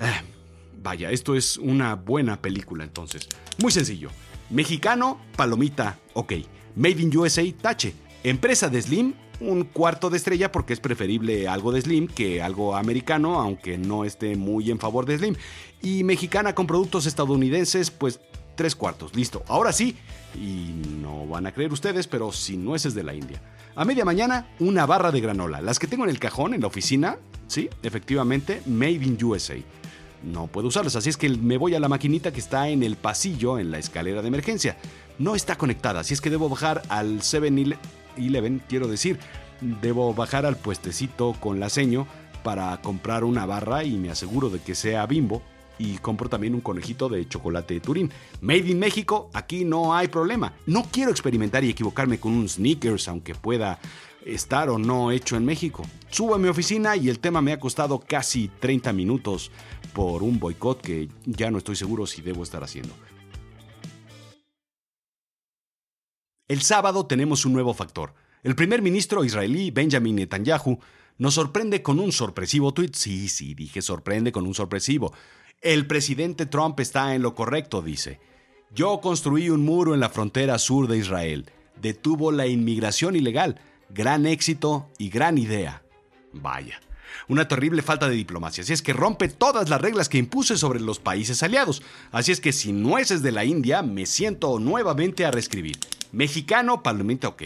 Eh, 0.00 0.22
vaya, 0.82 1.10
esto 1.10 1.34
es 1.34 1.58
una 1.58 1.94
buena 1.94 2.40
película 2.40 2.84
entonces. 2.84 3.28
Muy 3.58 3.70
sencillo. 3.70 4.10
Mexicano, 4.48 5.20
palomita, 5.36 5.98
ok. 6.14 6.32
Made 6.76 7.02
in 7.02 7.16
USA, 7.16 7.42
tache. 7.60 7.94
Empresa 8.24 8.68
de 8.68 8.80
Slim, 8.80 9.14
un 9.40 9.64
cuarto 9.64 10.08
de 10.08 10.16
estrella 10.16 10.52
porque 10.52 10.72
es 10.72 10.80
preferible 10.80 11.48
algo 11.48 11.72
de 11.72 11.80
Slim 11.80 12.06
que 12.06 12.40
algo 12.40 12.76
americano, 12.76 13.40
aunque 13.40 13.78
no 13.78 14.04
esté 14.04 14.36
muy 14.36 14.70
en 14.70 14.78
favor 14.78 15.06
de 15.06 15.18
Slim. 15.18 15.34
Y 15.82 16.04
mexicana 16.04 16.54
con 16.54 16.68
productos 16.68 17.06
estadounidenses, 17.06 17.90
pues 17.90 18.20
tres 18.54 18.76
cuartos. 18.76 19.16
Listo. 19.16 19.42
Ahora 19.48 19.72
sí, 19.72 19.96
y 20.36 20.72
no 21.00 21.26
van 21.26 21.46
a 21.46 21.52
creer 21.52 21.72
ustedes, 21.72 22.06
pero 22.06 22.30
sin 22.30 22.64
nueces 22.64 22.94
de 22.94 23.02
la 23.02 23.14
India. 23.14 23.42
A 23.74 23.84
media 23.84 24.04
mañana, 24.04 24.46
una 24.60 24.86
barra 24.86 25.10
de 25.10 25.20
granola. 25.20 25.60
Las 25.60 25.80
que 25.80 25.88
tengo 25.88 26.04
en 26.04 26.10
el 26.10 26.20
cajón, 26.20 26.54
en 26.54 26.60
la 26.60 26.68
oficina, 26.68 27.18
sí, 27.48 27.68
efectivamente, 27.82 28.62
Made 28.66 28.92
in 28.92 29.18
USA. 29.20 29.56
No 30.22 30.46
puedo 30.46 30.68
usarlas, 30.68 30.94
así 30.94 31.08
es 31.08 31.16
que 31.16 31.28
me 31.28 31.56
voy 31.56 31.74
a 31.74 31.80
la 31.80 31.88
maquinita 31.88 32.32
que 32.32 32.38
está 32.38 32.68
en 32.68 32.84
el 32.84 32.94
pasillo, 32.94 33.58
en 33.58 33.72
la 33.72 33.78
escalera 33.78 34.22
de 34.22 34.28
emergencia. 34.28 34.76
No 35.18 35.34
está 35.34 35.56
conectada, 35.56 36.00
así 36.00 36.14
es 36.14 36.20
que 36.20 36.30
debo 36.30 36.48
bajar 36.48 36.82
al 36.88 37.20
7-Eleven 37.20 37.78
Eleven, 38.16 38.62
quiero 38.68 38.88
decir, 38.88 39.18
debo 39.60 40.14
bajar 40.14 40.46
al 40.46 40.56
puestecito 40.56 41.34
con 41.40 41.60
la 41.60 41.68
seño 41.68 42.06
para 42.42 42.80
comprar 42.82 43.24
una 43.24 43.46
barra 43.46 43.84
y 43.84 43.96
me 43.96 44.10
aseguro 44.10 44.50
de 44.50 44.58
que 44.58 44.74
sea 44.74 45.06
bimbo 45.06 45.42
y 45.78 45.98
compro 45.98 46.28
también 46.28 46.54
un 46.54 46.60
conejito 46.60 47.08
de 47.08 47.26
chocolate 47.28 47.74
de 47.74 47.80
Turín. 47.80 48.10
Made 48.40 48.70
in 48.70 48.78
México, 48.78 49.30
aquí 49.32 49.64
no 49.64 49.94
hay 49.94 50.08
problema. 50.08 50.52
No 50.66 50.84
quiero 50.90 51.10
experimentar 51.10 51.64
y 51.64 51.70
equivocarme 51.70 52.18
con 52.18 52.32
un 52.32 52.48
sneakers, 52.48 53.08
aunque 53.08 53.34
pueda 53.34 53.78
estar 54.24 54.70
o 54.70 54.78
no 54.78 55.10
hecho 55.10 55.36
en 55.36 55.44
México. 55.44 55.82
Subo 56.10 56.34
a 56.34 56.38
mi 56.38 56.48
oficina 56.48 56.96
y 56.96 57.08
el 57.08 57.18
tema 57.18 57.42
me 57.42 57.52
ha 57.52 57.60
costado 57.60 57.98
casi 57.98 58.48
30 58.60 58.92
minutos 58.92 59.50
por 59.92 60.22
un 60.22 60.38
boicot 60.38 60.80
que 60.80 61.08
ya 61.24 61.50
no 61.50 61.58
estoy 61.58 61.76
seguro 61.76 62.06
si 62.06 62.22
debo 62.22 62.42
estar 62.42 62.62
haciendo. 62.62 62.94
El 66.52 66.60
sábado 66.60 67.06
tenemos 67.06 67.46
un 67.46 67.54
nuevo 67.54 67.72
factor. 67.72 68.12
El 68.42 68.54
primer 68.54 68.82
ministro 68.82 69.24
israelí 69.24 69.70
Benjamin 69.70 70.16
Netanyahu 70.16 70.80
nos 71.16 71.32
sorprende 71.32 71.80
con 71.80 71.98
un 71.98 72.12
sorpresivo 72.12 72.74
tuit. 72.74 72.94
Sí, 72.94 73.30
sí, 73.30 73.54
dije 73.54 73.80
sorprende 73.80 74.32
con 74.32 74.46
un 74.46 74.52
sorpresivo. 74.52 75.14
El 75.62 75.86
presidente 75.86 76.44
Trump 76.44 76.78
está 76.80 77.14
en 77.14 77.22
lo 77.22 77.34
correcto, 77.34 77.80
dice. 77.80 78.20
Yo 78.70 79.00
construí 79.00 79.48
un 79.48 79.64
muro 79.64 79.94
en 79.94 80.00
la 80.00 80.10
frontera 80.10 80.58
sur 80.58 80.88
de 80.88 80.98
Israel. 80.98 81.50
Detuvo 81.80 82.30
la 82.32 82.46
inmigración 82.46 83.16
ilegal. 83.16 83.58
Gran 83.88 84.26
éxito 84.26 84.90
y 84.98 85.08
gran 85.08 85.38
idea. 85.38 85.82
Vaya. 86.34 86.78
Una 87.28 87.48
terrible 87.48 87.82
falta 87.82 88.08
de 88.08 88.14
diplomacia. 88.14 88.62
Así 88.62 88.72
es 88.72 88.82
que 88.82 88.92
rompe 88.92 89.28
todas 89.28 89.68
las 89.68 89.80
reglas 89.80 90.08
que 90.08 90.18
impuse 90.18 90.56
sobre 90.56 90.80
los 90.80 90.98
países 90.98 91.42
aliados. 91.42 91.82
Así 92.10 92.32
es 92.32 92.40
que 92.40 92.52
sin 92.52 92.82
nueces 92.82 93.22
de 93.22 93.32
la 93.32 93.44
India 93.44 93.82
me 93.82 94.06
siento 94.06 94.58
nuevamente 94.58 95.24
a 95.24 95.30
reescribir. 95.30 95.78
Mexicano, 96.12 96.82
palomita 96.82 97.28
ok. 97.28 97.42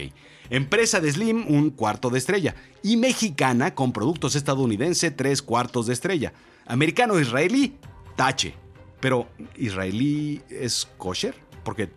Empresa 0.49 0.99
de 0.99 1.11
Slim, 1.11 1.45
un 1.47 1.71
cuarto 1.71 2.09
de 2.09 2.17
estrella. 2.17 2.55
Y 2.83 2.97
mexicana 2.97 3.75
con 3.75 3.91
productos 3.91 4.35
estadounidense, 4.35 5.11
tres 5.11 5.41
cuartos 5.41 5.87
de 5.87 5.93
estrella. 5.93 6.33
Americano 6.65 7.19
israelí, 7.19 7.77
tache. 8.15 8.53
Pero, 8.99 9.27
¿israelí 9.55 10.41
es 10.49 10.87
kosher? 10.97 11.35
Porque 11.63 11.89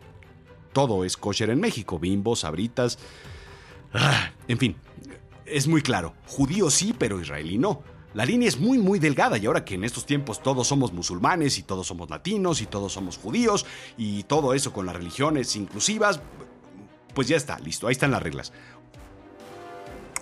todo 0.72 1.04
es 1.04 1.16
kosher 1.16 1.50
en 1.50 1.60
México. 1.60 1.98
Bimbo, 1.98 2.36
sabritas. 2.36 2.98
Ah, 3.92 4.30
en 4.46 4.58
fin, 4.58 4.76
es 5.50 5.68
muy 5.68 5.82
claro. 5.82 6.14
Judío 6.26 6.70
sí, 6.70 6.94
pero 6.96 7.20
israelí 7.20 7.58
no. 7.58 7.82
La 8.12 8.24
línea 8.24 8.48
es 8.48 8.58
muy 8.58 8.78
muy 8.78 8.98
delgada 8.98 9.38
y 9.38 9.46
ahora 9.46 9.64
que 9.64 9.76
en 9.76 9.84
estos 9.84 10.04
tiempos 10.04 10.42
todos 10.42 10.66
somos 10.66 10.92
musulmanes 10.92 11.58
y 11.58 11.62
todos 11.62 11.86
somos 11.86 12.10
latinos 12.10 12.60
y 12.60 12.66
todos 12.66 12.92
somos 12.92 13.16
judíos 13.16 13.66
y 13.96 14.24
todo 14.24 14.52
eso 14.52 14.72
con 14.72 14.86
las 14.86 14.96
religiones 14.96 15.54
inclusivas, 15.54 16.20
pues 17.14 17.28
ya 17.28 17.36
está, 17.36 17.60
listo, 17.60 17.86
ahí 17.86 17.92
están 17.92 18.10
las 18.10 18.22
reglas. 18.22 18.52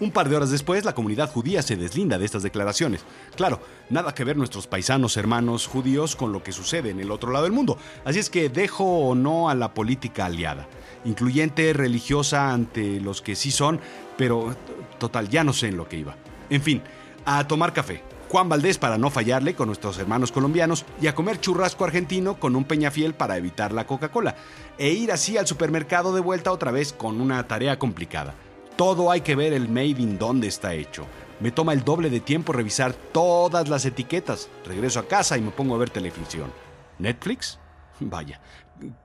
Un 0.01 0.13
par 0.13 0.29
de 0.29 0.37
horas 0.37 0.51
después, 0.51 0.85
la 0.85 0.95
comunidad 0.95 1.33
judía 1.33 1.61
se 1.61 1.77
deslinda 1.77 2.19
de 2.19 2.25
estas 2.25 2.45
declaraciones. 2.45 3.05
Claro, 3.35 3.61
nada 3.91 4.15
que 4.15 4.23
ver 4.23 4.37
nuestros 4.37 4.69
paisanos 4.69 5.17
hermanos 5.17 5.67
judíos 5.67 6.15
con 6.15 6.33
lo 6.33 6.41
que 6.41 6.53
sucede 6.53 6.91
en 6.91 7.01
el 7.01 7.11
otro 7.11 7.33
lado 7.33 7.45
del 7.45 7.53
mundo. 7.53 7.79
Así 8.05 8.21
es 8.21 8.31
que 8.31 8.49
dejo 8.49 8.85
o 8.85 9.17
no 9.17 9.51
a 9.51 9.57
la 9.57 9.75
política 9.75 10.27
aliada, 10.27 10.69
incluyente, 11.05 11.73
religiosa 11.73 12.53
ante 12.53 13.01
los 13.01 13.23
que 13.23 13.35
sí 13.35 13.51
son, 13.51 13.81
pero 14.17 14.55
total, 14.99 15.29
ya 15.29 15.43
no 15.43 15.53
sé 15.53 15.67
en 15.67 15.77
lo 15.77 15.89
que 15.89 15.97
iba. 15.97 16.15
En 16.49 16.63
fin, 16.63 16.81
a 17.25 17.49
tomar 17.49 17.73
café. 17.73 18.05
Juan 18.29 18.49
Valdés 18.49 18.79
para 18.79 18.99
no 18.99 19.11
fallarle 19.11 19.55
con 19.55 19.67
nuestros 19.67 19.99
hermanos 19.99 20.31
colombianos 20.31 20.85
y 21.01 21.09
a 21.09 21.15
comer 21.15 21.41
churrasco 21.41 21.85
argentino 21.85 22.39
con 22.39 22.55
un 22.55 22.65
peñafiel 22.65 23.15
para 23.15 23.37
evitar 23.37 23.73
la 23.73 23.87
Coca-Cola 23.87 24.37
e 24.77 24.91
ir 24.91 25.11
así 25.11 25.39
al 25.39 25.47
supermercado 25.47 26.15
de 26.15 26.21
vuelta 26.21 26.53
otra 26.53 26.71
vez 26.71 26.93
con 26.93 27.21
una 27.21 27.49
tarea 27.49 27.79
complicada. 27.79 28.35
Todo 28.79 29.11
hay 29.11 29.23
que 29.23 29.35
ver 29.35 29.53
el 29.53 29.69
made 29.69 30.01
in 30.01 30.19
dónde 30.19 30.47
está 30.47 30.73
hecho. 30.73 31.05
Me 31.41 31.51
toma 31.51 31.73
el 31.73 31.83
doble 31.83 32.11
de 32.11 32.21
tiempo 32.21 32.53
revisar 32.53 32.93
todas 32.93 33.69
las 33.69 33.85
etiquetas. 33.85 34.49
Regreso 34.65 35.01
a 35.01 35.09
casa 35.09 35.37
y 35.37 35.41
me 35.41 35.51
pongo 35.51 35.75
a 35.75 35.79
ver 35.79 35.91
televisión. 35.91 36.53
¿Netflix? 37.01 37.59
Vaya, 37.99 38.41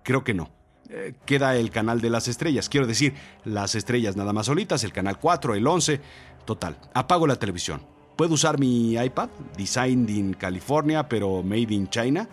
creo 0.03 0.23
que 0.23 0.35
no. 0.35 0.51
Eh, 0.91 1.15
queda 1.25 1.55
el 1.55 1.71
canal 1.71 2.01
de 2.01 2.11
las 2.11 2.27
estrellas, 2.27 2.69
quiero 2.69 2.85
decir, 2.85 3.15
las 3.45 3.73
estrellas 3.73 4.15
nada 4.15 4.31
más 4.31 4.45
solitas, 4.45 4.83
el 4.83 4.93
canal 4.93 5.17
4, 5.17 5.55
el 5.55 5.65
11. 5.65 5.99
Total, 6.45 6.77
apago 6.93 7.25
la 7.25 7.37
televisión 7.37 7.81
Puedo 8.15 8.35
usar 8.35 8.59
mi 8.59 8.93
iPad, 8.95 9.29
designed 9.57 10.07
in 10.11 10.35
California, 10.35 11.09
pero 11.09 11.41
made 11.41 11.73
in 11.73 11.89
China. 11.89 12.29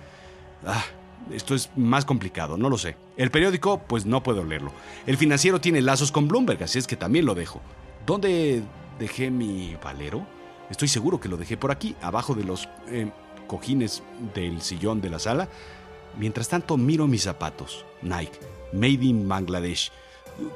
Ah, 0.67 0.85
esto 1.31 1.55
es 1.55 1.71
más 1.77 2.05
complicado, 2.05 2.57
no 2.57 2.69
lo 2.69 2.79
sé. 2.79 2.97
El 3.17 3.31
periódico, 3.31 3.79
pues 3.79 4.07
no 4.07 4.23
puedo 4.23 4.45
leerlo. 4.45 4.73
El 5.07 5.17
financiero 5.17 5.61
tiene 5.61 5.81
lazos 5.81 6.13
con 6.13 6.29
Bloomberg, 6.29 6.63
así 6.63 6.79
es 6.79 6.87
que 6.87 6.97
también 6.97 7.27
lo 7.27 7.35
dejo. 7.35 7.61
¿Dónde 8.07 8.63
dejé 8.99 9.31
mi 9.31 9.77
valero? 9.83 10.27
Estoy 10.71 10.89
seguro 10.89 11.21
que 11.21 11.29
lo 11.29 11.37
dejé 11.37 11.57
por 11.57 11.71
aquí, 11.71 11.97
abajo 12.01 12.35
de 12.35 12.45
los 12.45 12.69
eh, 12.89 13.11
cojines 13.47 14.03
del 14.35 14.63
sillón 14.63 15.01
de 15.01 15.11
la 15.11 15.19
sala. 15.19 15.49
Mientras 16.19 16.49
tanto, 16.49 16.77
miro 16.77 17.07
mis 17.07 17.23
zapatos. 17.23 17.85
Nike, 18.03 18.39
Made 18.73 19.05
in 19.05 19.29
Bangladesh. 19.29 19.91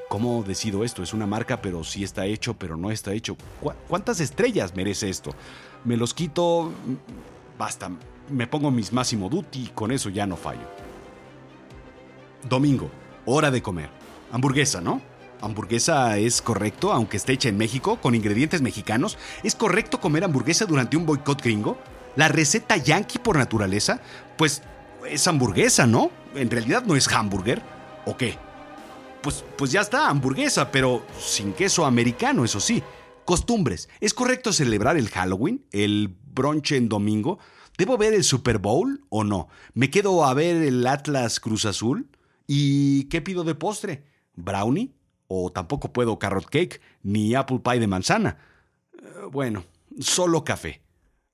¿Cómo 0.09 0.43
decido 0.43 0.85
esto? 0.85 1.03
Es 1.03 1.13
una 1.13 1.27
marca, 1.27 1.61
pero 1.61 1.85
sí 1.85 2.05
está 2.05 2.27
hecho, 2.27 2.55
pero 2.55 2.77
no 2.77 2.91
está 2.91 3.13
hecho. 3.13 3.37
¿Cuántas 3.89 4.21
estrellas 4.21 4.75
merece 4.75 5.11
esto? 5.11 5.35
Me 5.85 5.97
los 5.97 6.15
quito, 6.15 6.73
basta, 7.59 7.91
me 8.29 8.47
pongo 8.47 8.71
mis 8.71 8.93
máximo 8.93 9.29
duty 9.29 9.65
y 9.65 9.69
con 9.69 9.93
eso 9.93 10.09
ya 10.09 10.27
no 10.27 10.37
fallo. 10.37 10.69
Domingo, 12.49 12.91
hora 13.25 13.51
de 13.51 13.63
comer. 13.63 13.91
Hamburguesa, 14.33 14.81
¿no? 14.81 15.01
¿Hamburguesa 15.41 16.17
es 16.19 16.41
correcto, 16.43 16.93
aunque 16.93 17.17
esté 17.17 17.33
hecha 17.33 17.49
en 17.49 17.57
México, 17.57 18.01
con 18.01 18.15
ingredientes 18.15 18.63
mexicanos? 18.63 19.19
¿Es 19.43 19.55
correcto 19.55 20.01
comer 20.01 20.25
hamburguesa 20.25 20.65
durante 20.65 20.97
un 20.97 21.07
boicot 21.07 21.43
gringo? 21.43 21.79
¿La 22.17 22.29
receta 22.29 22.77
yankee 22.77 23.19
por 23.19 23.37
naturaleza? 23.37 24.01
Pues 24.39 24.63
es 25.09 25.27
hamburguesa, 25.27 25.87
¿no? 25.87 26.11
En 26.35 26.51
realidad 26.51 26.85
no 26.87 26.97
es 26.97 27.09
hamburger. 27.09 27.63
¿O 28.07 28.17
qué? 28.17 28.39
pues, 29.25 29.43
pues 29.57 29.73
ya 29.73 29.81
está, 29.81 30.11
hamburguesa, 30.11 30.71
pero 30.71 31.03
sin 31.19 31.55
queso 31.55 31.87
americano, 31.87 32.45
eso 32.45 32.61
sí. 32.61 32.83
Costumbres. 33.25 33.89
¿Es 34.01 34.13
correcto 34.13 34.53
celebrar 34.53 34.99
el 34.99 35.09
Halloween, 35.09 35.65
el 35.73 36.15
bronche 36.35 36.77
en 36.77 36.91
domingo? 36.91 37.39
¿Debo 37.77 37.99
ver 37.99 38.15
el 38.15 38.23
Super 38.23 38.59
Bowl 38.59 39.05
o 39.09 39.25
no? 39.25 39.49
¿Me 39.73 39.91
quedo 39.91 40.25
a 40.25 40.33
ver 40.35 40.57
el 40.63 40.87
Atlas 40.87 41.41
Cruz 41.41 41.65
Azul? 41.65 42.09
¿Y 42.47 43.05
qué 43.05 43.21
pido 43.21 43.43
de 43.43 43.55
postre? 43.55 44.05
¿Brownie? 44.37 44.95
¿O 45.27 45.51
tampoco 45.51 45.93
puedo 45.93 46.19
carrot 46.19 46.47
cake 46.47 46.81
ni 47.03 47.35
apple 47.35 47.61
pie 47.65 47.81
de 47.81 47.87
manzana? 47.87 48.39
Eh, 48.97 49.07
bueno, 49.33 49.65
solo 49.99 50.45
café. 50.45 50.83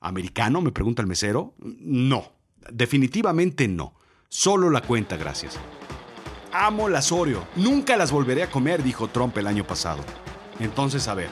¿Americano? 0.00 0.62
me 0.62 0.72
pregunta 0.72 1.02
el 1.02 1.08
mesero. 1.08 1.54
No, 1.58 2.32
definitivamente 2.72 3.68
no. 3.68 3.94
Solo 4.28 4.70
la 4.70 4.80
cuenta, 4.80 5.18
gracias. 5.18 5.58
Amo 6.52 6.88
las 6.88 7.12
Oreo. 7.12 7.46
Nunca 7.56 7.96
las 7.96 8.10
volveré 8.10 8.44
a 8.44 8.50
comer, 8.50 8.82
dijo 8.82 9.08
Trump 9.08 9.36
el 9.36 9.46
año 9.46 9.66
pasado. 9.66 10.02
Entonces, 10.58 11.06
a 11.06 11.14
ver, 11.14 11.28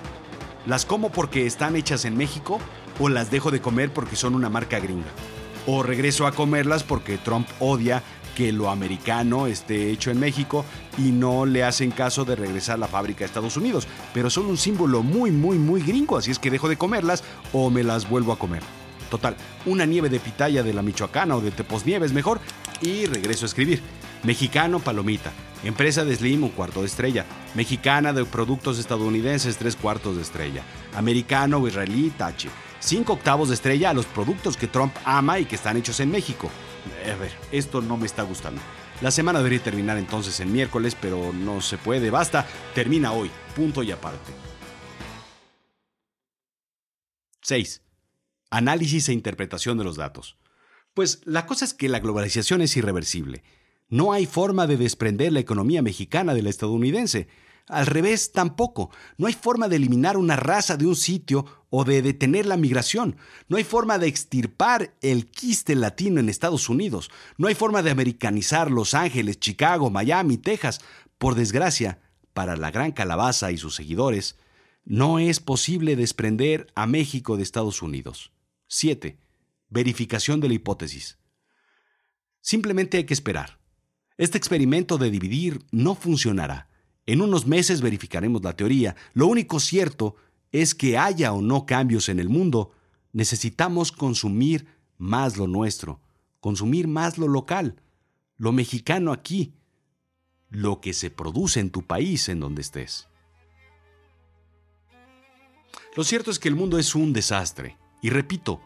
¿las 0.68 0.84
como 0.84 1.10
porque 1.10 1.46
están 1.46 1.76
hechas 1.76 2.04
en 2.04 2.16
México 2.16 2.60
o 3.00 3.08
las 3.08 3.30
dejo 3.30 3.50
de 3.50 3.60
comer 3.60 3.90
porque 3.90 4.16
son 4.16 4.34
una 4.34 4.50
marca 4.50 4.78
gringa? 4.78 5.08
¿O 5.66 5.82
regreso 5.82 6.26
a 6.26 6.32
comerlas 6.32 6.84
porque 6.84 7.16
Trump 7.16 7.48
odia 7.58 8.02
que 8.36 8.52
lo 8.52 8.70
americano 8.70 9.46
esté 9.46 9.90
hecho 9.90 10.10
en 10.10 10.20
México 10.20 10.64
y 10.98 11.10
no 11.10 11.46
le 11.46 11.64
hacen 11.64 11.90
caso 11.90 12.24
de 12.24 12.36
regresar 12.36 12.74
a 12.74 12.78
la 12.78 12.86
fábrica 12.86 13.20
de 13.20 13.24
Estados 13.24 13.56
Unidos? 13.56 13.88
Pero 14.12 14.28
son 14.28 14.46
un 14.46 14.58
símbolo 14.58 15.02
muy, 15.02 15.30
muy, 15.30 15.58
muy 15.58 15.82
gringo, 15.82 16.18
así 16.18 16.30
es 16.30 16.38
que 16.38 16.50
dejo 16.50 16.68
de 16.68 16.76
comerlas 16.76 17.24
o 17.52 17.70
me 17.70 17.82
las 17.82 18.08
vuelvo 18.08 18.32
a 18.32 18.38
comer. 18.38 18.62
Total, 19.10 19.36
una 19.64 19.86
nieve 19.86 20.10
de 20.10 20.20
pitaya 20.20 20.62
de 20.62 20.74
la 20.74 20.82
Michoacana 20.82 21.34
o 21.34 21.40
de 21.40 21.50
Teposnieves 21.50 22.12
mejor 22.12 22.40
y 22.82 23.06
regreso 23.06 23.46
a 23.46 23.48
escribir. 23.48 23.80
Mexicano, 24.22 24.80
palomita. 24.80 25.32
Empresa 25.64 26.04
de 26.04 26.14
Slim, 26.14 26.44
un 26.44 26.50
cuarto 26.50 26.80
de 26.80 26.86
estrella. 26.86 27.26
Mexicana 27.54 28.12
de 28.12 28.24
productos 28.24 28.78
estadounidenses, 28.78 29.56
tres 29.56 29.74
cuartos 29.76 30.16
de 30.16 30.22
estrella. 30.22 30.62
Americano 30.94 31.66
israelí, 31.66 32.10
tache. 32.10 32.48
Cinco 32.80 33.14
octavos 33.14 33.48
de 33.48 33.54
estrella 33.54 33.90
a 33.90 33.94
los 33.94 34.06
productos 34.06 34.56
que 34.56 34.68
Trump 34.68 34.94
ama 35.04 35.40
y 35.40 35.46
que 35.46 35.56
están 35.56 35.76
hechos 35.76 35.98
en 36.00 36.10
México. 36.10 36.48
A 37.04 37.16
ver, 37.16 37.32
esto 37.50 37.80
no 37.80 37.96
me 37.96 38.06
está 38.06 38.22
gustando. 38.22 38.60
La 39.00 39.10
semana 39.10 39.38
debería 39.38 39.62
terminar 39.62 39.98
entonces 39.98 40.38
el 40.40 40.48
miércoles, 40.48 40.96
pero 41.00 41.32
no 41.32 41.60
se 41.60 41.76
puede. 41.76 42.10
Basta, 42.10 42.46
termina 42.74 43.12
hoy. 43.12 43.30
Punto 43.56 43.82
y 43.82 43.90
aparte. 43.90 44.32
6. 47.42 47.82
Análisis 48.50 49.08
e 49.08 49.12
interpretación 49.12 49.78
de 49.78 49.84
los 49.84 49.96
datos. 49.96 50.36
Pues 50.94 51.20
la 51.24 51.46
cosa 51.46 51.64
es 51.64 51.74
que 51.74 51.88
la 51.88 52.00
globalización 52.00 52.60
es 52.60 52.76
irreversible. 52.76 53.42
No 53.88 54.12
hay 54.12 54.26
forma 54.26 54.66
de 54.66 54.76
desprender 54.76 55.32
la 55.32 55.40
economía 55.40 55.82
mexicana 55.82 56.34
de 56.34 56.42
la 56.42 56.50
estadounidense. 56.50 57.28
Al 57.66 57.86
revés, 57.86 58.32
tampoco. 58.32 58.90
No 59.18 59.26
hay 59.26 59.34
forma 59.34 59.68
de 59.68 59.76
eliminar 59.76 60.16
una 60.16 60.36
raza 60.36 60.76
de 60.76 60.86
un 60.86 60.96
sitio 60.96 61.44
o 61.70 61.84
de 61.84 62.00
detener 62.00 62.46
la 62.46 62.56
migración. 62.56 63.16
No 63.48 63.58
hay 63.58 63.64
forma 63.64 63.98
de 63.98 64.08
extirpar 64.08 64.94
el 65.02 65.26
quiste 65.26 65.74
latino 65.74 66.20
en 66.20 66.28
Estados 66.28 66.68
Unidos. 66.68 67.10
No 67.36 67.46
hay 67.48 67.54
forma 67.54 67.82
de 67.82 67.90
americanizar 67.90 68.70
Los 68.70 68.94
Ángeles, 68.94 69.38
Chicago, 69.38 69.90
Miami, 69.90 70.38
Texas. 70.38 70.80
Por 71.18 71.34
desgracia, 71.34 72.00
para 72.32 72.56
la 72.56 72.70
gran 72.70 72.92
calabaza 72.92 73.52
y 73.52 73.58
sus 73.58 73.74
seguidores, 73.74 74.36
no 74.84 75.18
es 75.18 75.40
posible 75.40 75.96
desprender 75.96 76.68
a 76.74 76.86
México 76.86 77.36
de 77.36 77.42
Estados 77.42 77.82
Unidos. 77.82 78.32
7. 78.68 79.18
Verificación 79.68 80.40
de 80.40 80.48
la 80.48 80.54
hipótesis. 80.54 81.18
Simplemente 82.40 82.96
hay 82.96 83.04
que 83.04 83.12
esperar. 83.12 83.57
Este 84.18 84.36
experimento 84.36 84.98
de 84.98 85.12
dividir 85.12 85.64
no 85.70 85.94
funcionará. 85.94 86.68
En 87.06 87.22
unos 87.22 87.46
meses 87.46 87.80
verificaremos 87.80 88.42
la 88.42 88.54
teoría. 88.54 88.96
Lo 89.14 89.28
único 89.28 89.60
cierto 89.60 90.16
es 90.50 90.74
que 90.74 90.98
haya 90.98 91.32
o 91.32 91.40
no 91.40 91.66
cambios 91.66 92.08
en 92.08 92.18
el 92.18 92.28
mundo, 92.28 92.72
necesitamos 93.12 93.92
consumir 93.92 94.66
más 94.98 95.36
lo 95.36 95.46
nuestro, 95.46 96.00
consumir 96.40 96.88
más 96.88 97.16
lo 97.16 97.28
local, 97.28 97.80
lo 98.36 98.50
mexicano 98.50 99.12
aquí, 99.12 99.54
lo 100.50 100.80
que 100.80 100.94
se 100.94 101.10
produce 101.10 101.60
en 101.60 101.70
tu 101.70 101.86
país 101.86 102.28
en 102.28 102.40
donde 102.40 102.62
estés. 102.62 103.06
Lo 105.96 106.02
cierto 106.02 106.32
es 106.32 106.40
que 106.40 106.48
el 106.48 106.56
mundo 106.56 106.78
es 106.78 106.96
un 106.96 107.12
desastre, 107.12 107.76
y 108.02 108.10
repito, 108.10 108.60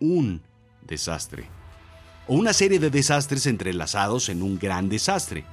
un 0.00 0.42
desastre 0.82 1.48
o 2.26 2.34
una 2.34 2.52
serie 2.52 2.78
de 2.78 2.90
desastres 2.90 3.46
entrelazados 3.46 4.28
en 4.28 4.42
un 4.42 4.58
gran 4.58 4.88
desastre. 4.88 5.44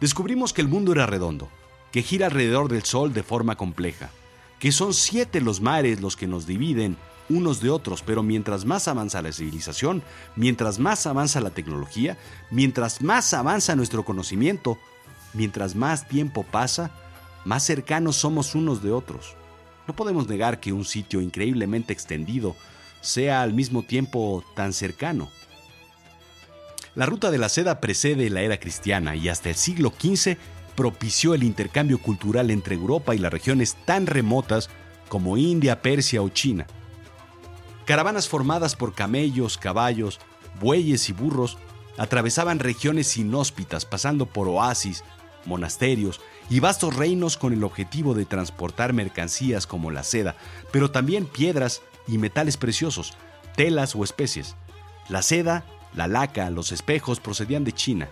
Descubrimos 0.00 0.52
que 0.52 0.60
el 0.60 0.68
mundo 0.68 0.92
era 0.92 1.06
redondo, 1.06 1.48
que 1.92 2.02
gira 2.02 2.26
alrededor 2.26 2.68
del 2.68 2.84
Sol 2.84 3.12
de 3.12 3.22
forma 3.22 3.56
compleja, 3.56 4.10
que 4.58 4.72
son 4.72 4.94
siete 4.94 5.40
los 5.40 5.60
mares 5.60 6.00
los 6.00 6.16
que 6.16 6.26
nos 6.26 6.46
dividen 6.46 6.96
unos 7.28 7.60
de 7.60 7.70
otros, 7.70 8.02
pero 8.02 8.22
mientras 8.22 8.64
más 8.64 8.88
avanza 8.88 9.22
la 9.22 9.32
civilización, 9.32 10.02
mientras 10.36 10.78
más 10.78 11.06
avanza 11.06 11.40
la 11.40 11.50
tecnología, 11.50 12.16
mientras 12.50 13.02
más 13.02 13.34
avanza 13.34 13.74
nuestro 13.76 14.04
conocimiento, 14.04 14.78
mientras 15.34 15.74
más 15.74 16.08
tiempo 16.08 16.44
pasa, 16.44 16.90
más 17.44 17.64
cercanos 17.64 18.16
somos 18.16 18.54
unos 18.54 18.82
de 18.82 18.92
otros. 18.92 19.34
No 19.86 19.94
podemos 19.94 20.28
negar 20.28 20.60
que 20.60 20.72
un 20.72 20.84
sitio 20.84 21.20
increíblemente 21.20 21.92
extendido 21.92 22.56
sea 23.00 23.42
al 23.42 23.54
mismo 23.54 23.82
tiempo 23.82 24.44
tan 24.54 24.72
cercano. 24.72 25.30
La 26.96 27.04
ruta 27.04 27.30
de 27.30 27.36
la 27.36 27.50
seda 27.50 27.78
precede 27.78 28.30
la 28.30 28.40
era 28.40 28.58
cristiana 28.58 29.14
y 29.14 29.28
hasta 29.28 29.50
el 29.50 29.54
siglo 29.54 29.92
XV 30.00 30.38
propició 30.74 31.34
el 31.34 31.42
intercambio 31.42 31.98
cultural 31.98 32.50
entre 32.50 32.74
Europa 32.74 33.14
y 33.14 33.18
las 33.18 33.30
regiones 33.30 33.76
tan 33.84 34.06
remotas 34.06 34.70
como 35.08 35.36
India, 35.36 35.82
Persia 35.82 36.22
o 36.22 36.30
China. 36.30 36.66
Caravanas 37.84 38.28
formadas 38.28 38.76
por 38.76 38.94
camellos, 38.94 39.58
caballos, 39.58 40.20
bueyes 40.58 41.10
y 41.10 41.12
burros 41.12 41.58
atravesaban 41.98 42.60
regiones 42.60 43.14
inhóspitas 43.18 43.84
pasando 43.84 44.24
por 44.24 44.48
oasis, 44.48 45.04
monasterios 45.44 46.22
y 46.48 46.60
vastos 46.60 46.96
reinos 46.96 47.36
con 47.36 47.52
el 47.52 47.62
objetivo 47.62 48.14
de 48.14 48.24
transportar 48.24 48.94
mercancías 48.94 49.66
como 49.66 49.90
la 49.90 50.02
seda, 50.02 50.34
pero 50.72 50.90
también 50.90 51.26
piedras 51.26 51.82
y 52.08 52.16
metales 52.16 52.56
preciosos, 52.56 53.12
telas 53.54 53.94
o 53.94 54.02
especies. 54.02 54.56
La 55.10 55.20
seda 55.20 55.64
la 55.96 56.06
laca, 56.06 56.50
los 56.50 56.70
espejos 56.70 57.18
procedían 57.18 57.64
de 57.64 57.72
China, 57.72 58.08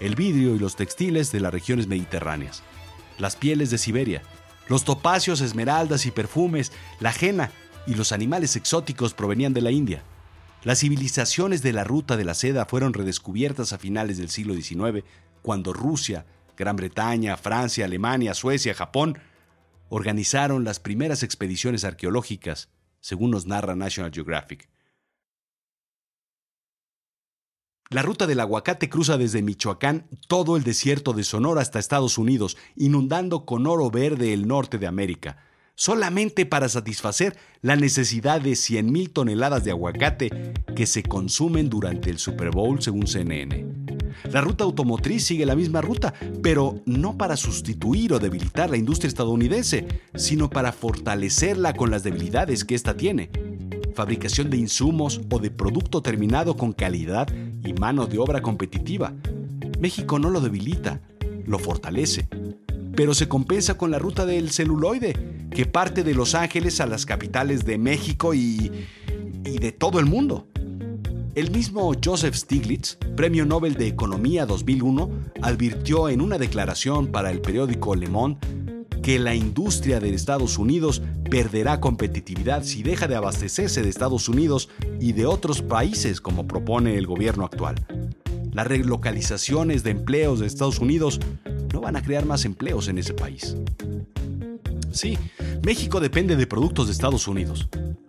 el 0.00 0.14
vidrio 0.14 0.54
y 0.54 0.58
los 0.58 0.76
textiles 0.76 1.32
de 1.32 1.40
las 1.40 1.52
regiones 1.52 1.88
mediterráneas, 1.88 2.62
las 3.18 3.36
pieles 3.36 3.70
de 3.70 3.78
Siberia, 3.78 4.22
los 4.68 4.84
topacios, 4.84 5.40
esmeraldas 5.40 6.06
y 6.06 6.10
perfumes, 6.10 6.72
la 7.00 7.12
jena 7.12 7.50
y 7.86 7.94
los 7.94 8.12
animales 8.12 8.56
exóticos 8.56 9.14
provenían 9.14 9.52
de 9.52 9.60
la 9.60 9.70
India. 9.70 10.02
Las 10.62 10.80
civilizaciones 10.80 11.62
de 11.62 11.72
la 11.72 11.84
ruta 11.84 12.16
de 12.16 12.24
la 12.24 12.34
seda 12.34 12.64
fueron 12.64 12.92
redescubiertas 12.92 13.72
a 13.72 13.78
finales 13.78 14.18
del 14.18 14.30
siglo 14.30 14.54
XIX, 14.54 15.04
cuando 15.42 15.72
Rusia, 15.72 16.26
Gran 16.56 16.76
Bretaña, 16.76 17.36
Francia, 17.36 17.84
Alemania, 17.84 18.34
Suecia, 18.34 18.74
Japón 18.74 19.18
organizaron 19.88 20.64
las 20.64 20.80
primeras 20.80 21.22
expediciones 21.22 21.84
arqueológicas, 21.84 22.70
según 23.00 23.30
nos 23.30 23.46
narra 23.46 23.76
National 23.76 24.10
Geographic. 24.12 24.68
La 27.88 28.02
ruta 28.02 28.26
del 28.26 28.40
aguacate 28.40 28.88
cruza 28.88 29.16
desde 29.16 29.42
Michoacán 29.42 30.06
todo 30.26 30.56
el 30.56 30.64
desierto 30.64 31.12
de 31.12 31.22
Sonora 31.22 31.60
hasta 31.60 31.78
Estados 31.78 32.18
Unidos, 32.18 32.56
inundando 32.74 33.44
con 33.44 33.64
oro 33.68 33.92
verde 33.92 34.32
el 34.32 34.48
norte 34.48 34.78
de 34.78 34.88
América, 34.88 35.36
solamente 35.76 36.46
para 36.46 36.68
satisfacer 36.68 37.38
la 37.62 37.76
necesidad 37.76 38.40
de 38.40 38.52
100.000 38.52 39.12
toneladas 39.12 39.62
de 39.62 39.70
aguacate 39.70 40.52
que 40.74 40.84
se 40.84 41.04
consumen 41.04 41.70
durante 41.70 42.10
el 42.10 42.18
Super 42.18 42.50
Bowl 42.50 42.82
según 42.82 43.06
CNN. 43.06 43.64
La 44.32 44.40
ruta 44.40 44.64
automotriz 44.64 45.24
sigue 45.24 45.46
la 45.46 45.54
misma 45.54 45.80
ruta, 45.80 46.12
pero 46.42 46.82
no 46.86 47.16
para 47.16 47.36
sustituir 47.36 48.12
o 48.12 48.18
debilitar 48.18 48.68
la 48.68 48.78
industria 48.78 49.08
estadounidense, 49.08 49.86
sino 50.16 50.50
para 50.50 50.72
fortalecerla 50.72 51.72
con 51.74 51.92
las 51.92 52.02
debilidades 52.02 52.64
que 52.64 52.74
ésta 52.74 52.96
tiene 52.96 53.30
fabricación 53.96 54.50
de 54.50 54.58
insumos 54.58 55.22
o 55.30 55.38
de 55.40 55.50
producto 55.50 56.02
terminado 56.02 56.56
con 56.56 56.72
calidad 56.72 57.26
y 57.66 57.72
mano 57.72 58.06
de 58.06 58.18
obra 58.18 58.42
competitiva. 58.42 59.14
México 59.80 60.18
no 60.18 60.30
lo 60.30 60.40
debilita, 60.40 61.00
lo 61.46 61.58
fortalece. 61.58 62.28
Pero 62.94 63.14
se 63.14 63.28
compensa 63.28 63.76
con 63.76 63.90
la 63.90 63.98
ruta 63.98 64.24
del 64.24 64.50
celuloide, 64.50 65.48
que 65.50 65.66
parte 65.66 66.02
de 66.02 66.14
Los 66.14 66.34
Ángeles 66.34 66.80
a 66.80 66.86
las 66.86 67.04
capitales 67.06 67.64
de 67.64 67.78
México 67.78 68.34
y, 68.34 68.70
y 69.44 69.58
de 69.58 69.72
todo 69.72 70.00
el 70.00 70.06
mundo. 70.06 70.48
El 71.34 71.50
mismo 71.50 71.92
Joseph 72.02 72.34
Stiglitz, 72.34 72.96
Premio 73.14 73.44
Nobel 73.44 73.74
de 73.74 73.86
Economía 73.86 74.46
2001, 74.46 75.10
advirtió 75.42 76.08
en 76.08 76.22
una 76.22 76.38
declaración 76.38 77.08
para 77.08 77.30
el 77.30 77.42
periódico 77.42 77.94
Le 77.94 78.08
Monde 78.08 78.38
que 79.02 79.18
la 79.18 79.34
industria 79.34 80.00
de 80.00 80.14
Estados 80.14 80.58
Unidos 80.58 81.02
perderá 81.30 81.80
competitividad 81.80 82.64
si 82.64 82.82
deja 82.82 83.08
de 83.08 83.16
abastecerse 83.16 83.82
de 83.82 83.88
Estados 83.88 84.28
Unidos 84.28 84.68
y 85.00 85.12
de 85.12 85.26
otros 85.26 85.62
países 85.62 86.20
como 86.20 86.46
propone 86.46 86.96
el 86.96 87.06
gobierno 87.06 87.44
actual. 87.44 87.74
Las 88.52 88.66
relocalizaciones 88.66 89.82
de 89.82 89.90
empleos 89.90 90.40
de 90.40 90.46
Estados 90.46 90.78
Unidos 90.78 91.20
no 91.72 91.80
van 91.80 91.96
a 91.96 92.02
crear 92.02 92.24
más 92.24 92.44
empleos 92.44 92.88
en 92.88 92.98
ese 92.98 93.12
país. 93.12 93.56
Sí, 94.92 95.18
México 95.62 96.00
depende 96.00 96.36
de 96.36 96.46
productos 96.46 96.86
de 96.86 96.92
Estados 96.92 97.28
Unidos, 97.28 97.68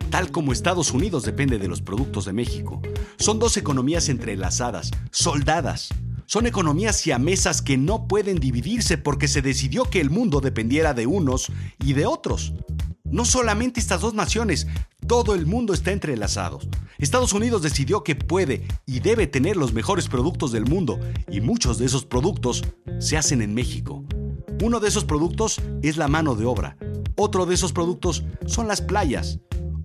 tal 0.09 0.31
como 0.31 0.53
Estados 0.53 0.91
Unidos 0.91 1.23
depende 1.23 1.59
de 1.59 1.67
los 1.67 1.81
productos 1.81 2.23
de 2.23 2.33
México. 2.33 2.81
Son 3.17 3.39
dos 3.39 3.57
economías 3.57 4.07
entrelazadas, 4.07 4.91
soldadas. 5.11 5.89
Son 6.37 6.45
economías 6.45 6.95
siamesas 6.95 7.63
que 7.63 7.77
no 7.77 8.07
pueden 8.07 8.37
dividirse 8.39 8.99
porque 8.99 9.27
se 9.27 9.41
decidió 9.41 9.85
que 9.85 9.99
el 9.99 10.11
mundo 10.11 10.39
dependiera 10.39 10.93
de 10.93 11.07
unos 11.07 11.51
y 11.83 11.93
de 11.93 12.05
otros. 12.05 12.53
No 13.05 13.25
solamente 13.25 13.79
estas 13.79 14.01
dos 14.01 14.13
naciones, 14.13 14.67
todo 15.07 15.33
el 15.33 15.47
mundo 15.47 15.73
está 15.73 15.91
entrelazado. 15.93 16.59
Estados 16.99 17.33
Unidos 17.33 17.63
decidió 17.63 18.03
que 18.03 18.15
puede 18.15 18.67
y 18.85 18.99
debe 18.99 19.25
tener 19.25 19.57
los 19.57 19.73
mejores 19.73 20.09
productos 20.09 20.51
del 20.51 20.65
mundo 20.65 20.99
y 21.27 21.41
muchos 21.41 21.79
de 21.79 21.87
esos 21.87 22.05
productos 22.05 22.63
se 22.99 23.17
hacen 23.17 23.41
en 23.41 23.55
México. 23.55 24.05
Uno 24.61 24.79
de 24.79 24.89
esos 24.89 25.05
productos 25.05 25.59
es 25.81 25.97
la 25.97 26.07
mano 26.07 26.35
de 26.35 26.45
obra. 26.45 26.77
Otro 27.15 27.47
de 27.47 27.55
esos 27.55 27.73
productos 27.73 28.25
son 28.45 28.67
las 28.67 28.81
playas. 28.81 29.39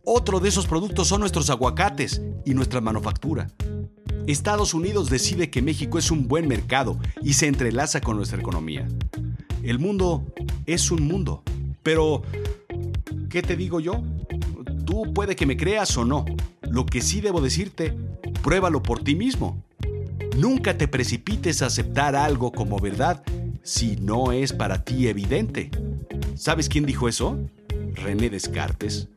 Otro 0.05 0.39
de 0.39 0.51
esos 0.51 0.67
productos 0.67 1.09
son 1.09 1.21
nuestros 1.21 1.49
aguacates 1.49 2.21
y 2.45 2.53
nuestra 2.53 2.83
manufactura. 2.83 3.49
Estados 4.27 4.73
Unidos 4.75 5.11
decide 5.11 5.51
que 5.51 5.63
México 5.63 5.99
es 5.99 6.11
un 6.11 6.29
buen 6.29 6.47
mercado 6.47 6.99
y 7.23 7.35
se 7.35 7.47
entrelaza 7.49 8.01
con 8.01 8.17
nuestra 8.17 8.39
economía. 8.39 8.87
El 9.63 9.79
mundo 9.79 10.25
es 10.67 10.91
un 10.91 11.03
mundo. 11.03 11.43
Pero, 11.83 12.23
¿qué 13.29 13.43
te 13.43 13.57
digo 13.57 13.81
yo? 13.81 14.03
Tú 14.85 15.13
puede 15.13 15.35
que 15.35 15.47
me 15.47 15.57
creas 15.57 15.97
o 15.97 16.05
no. 16.05 16.25
Lo 16.63 16.87
que 16.87 17.01
sí 17.01 17.21
debo 17.21 17.41
decirte, 17.41 17.95
pruébalo 18.43 18.83
por 18.83 19.03
ti 19.03 19.15
mismo. 19.15 19.63
Nunca 20.37 20.79
te 20.79 20.89
precipites 20.89 21.63
a 21.63 21.67
aceptar 21.67 22.17
algo 22.17 22.53
como 22.53 22.79
verdad 22.79 23.23
si 23.63 23.97
no 23.97 24.33
es 24.33 24.53
para 24.53 24.85
ti 24.85 25.09
evidente. 25.09 25.71
¿Sabes 26.37 26.69
quién 26.69 26.87
dijo 26.87 27.09
eso? 27.09 27.39
René 27.95 28.31
Descartes. 28.31 29.09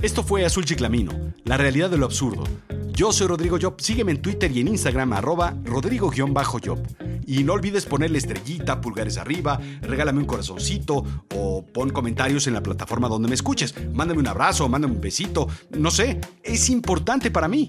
Esto 0.00 0.22
fue 0.22 0.44
Azul 0.44 0.64
Chiclamino, 0.64 1.10
la 1.42 1.56
realidad 1.56 1.90
de 1.90 1.98
lo 1.98 2.06
absurdo. 2.06 2.44
Yo 2.92 3.10
soy 3.12 3.26
Rodrigo 3.26 3.58
Job, 3.60 3.80
sígueme 3.80 4.12
en 4.12 4.22
Twitter 4.22 4.48
y 4.52 4.60
en 4.60 4.68
Instagram 4.68 5.12
arroba 5.12 5.56
rodrigo-job. 5.64 6.78
Y 7.26 7.42
no 7.42 7.54
olvides 7.54 7.84
ponerle 7.84 8.18
estrellita, 8.18 8.80
pulgares 8.80 9.18
arriba, 9.18 9.60
regálame 9.82 10.20
un 10.20 10.26
corazoncito 10.26 11.04
o 11.34 11.66
pon 11.66 11.90
comentarios 11.90 12.46
en 12.46 12.54
la 12.54 12.62
plataforma 12.62 13.08
donde 13.08 13.28
me 13.28 13.34
escuches. 13.34 13.74
Mándame 13.92 14.20
un 14.20 14.28
abrazo, 14.28 14.68
mándame 14.68 14.94
un 14.94 15.00
besito, 15.00 15.48
no 15.70 15.90
sé, 15.90 16.20
es 16.44 16.70
importante 16.70 17.32
para 17.32 17.48
mí. 17.48 17.68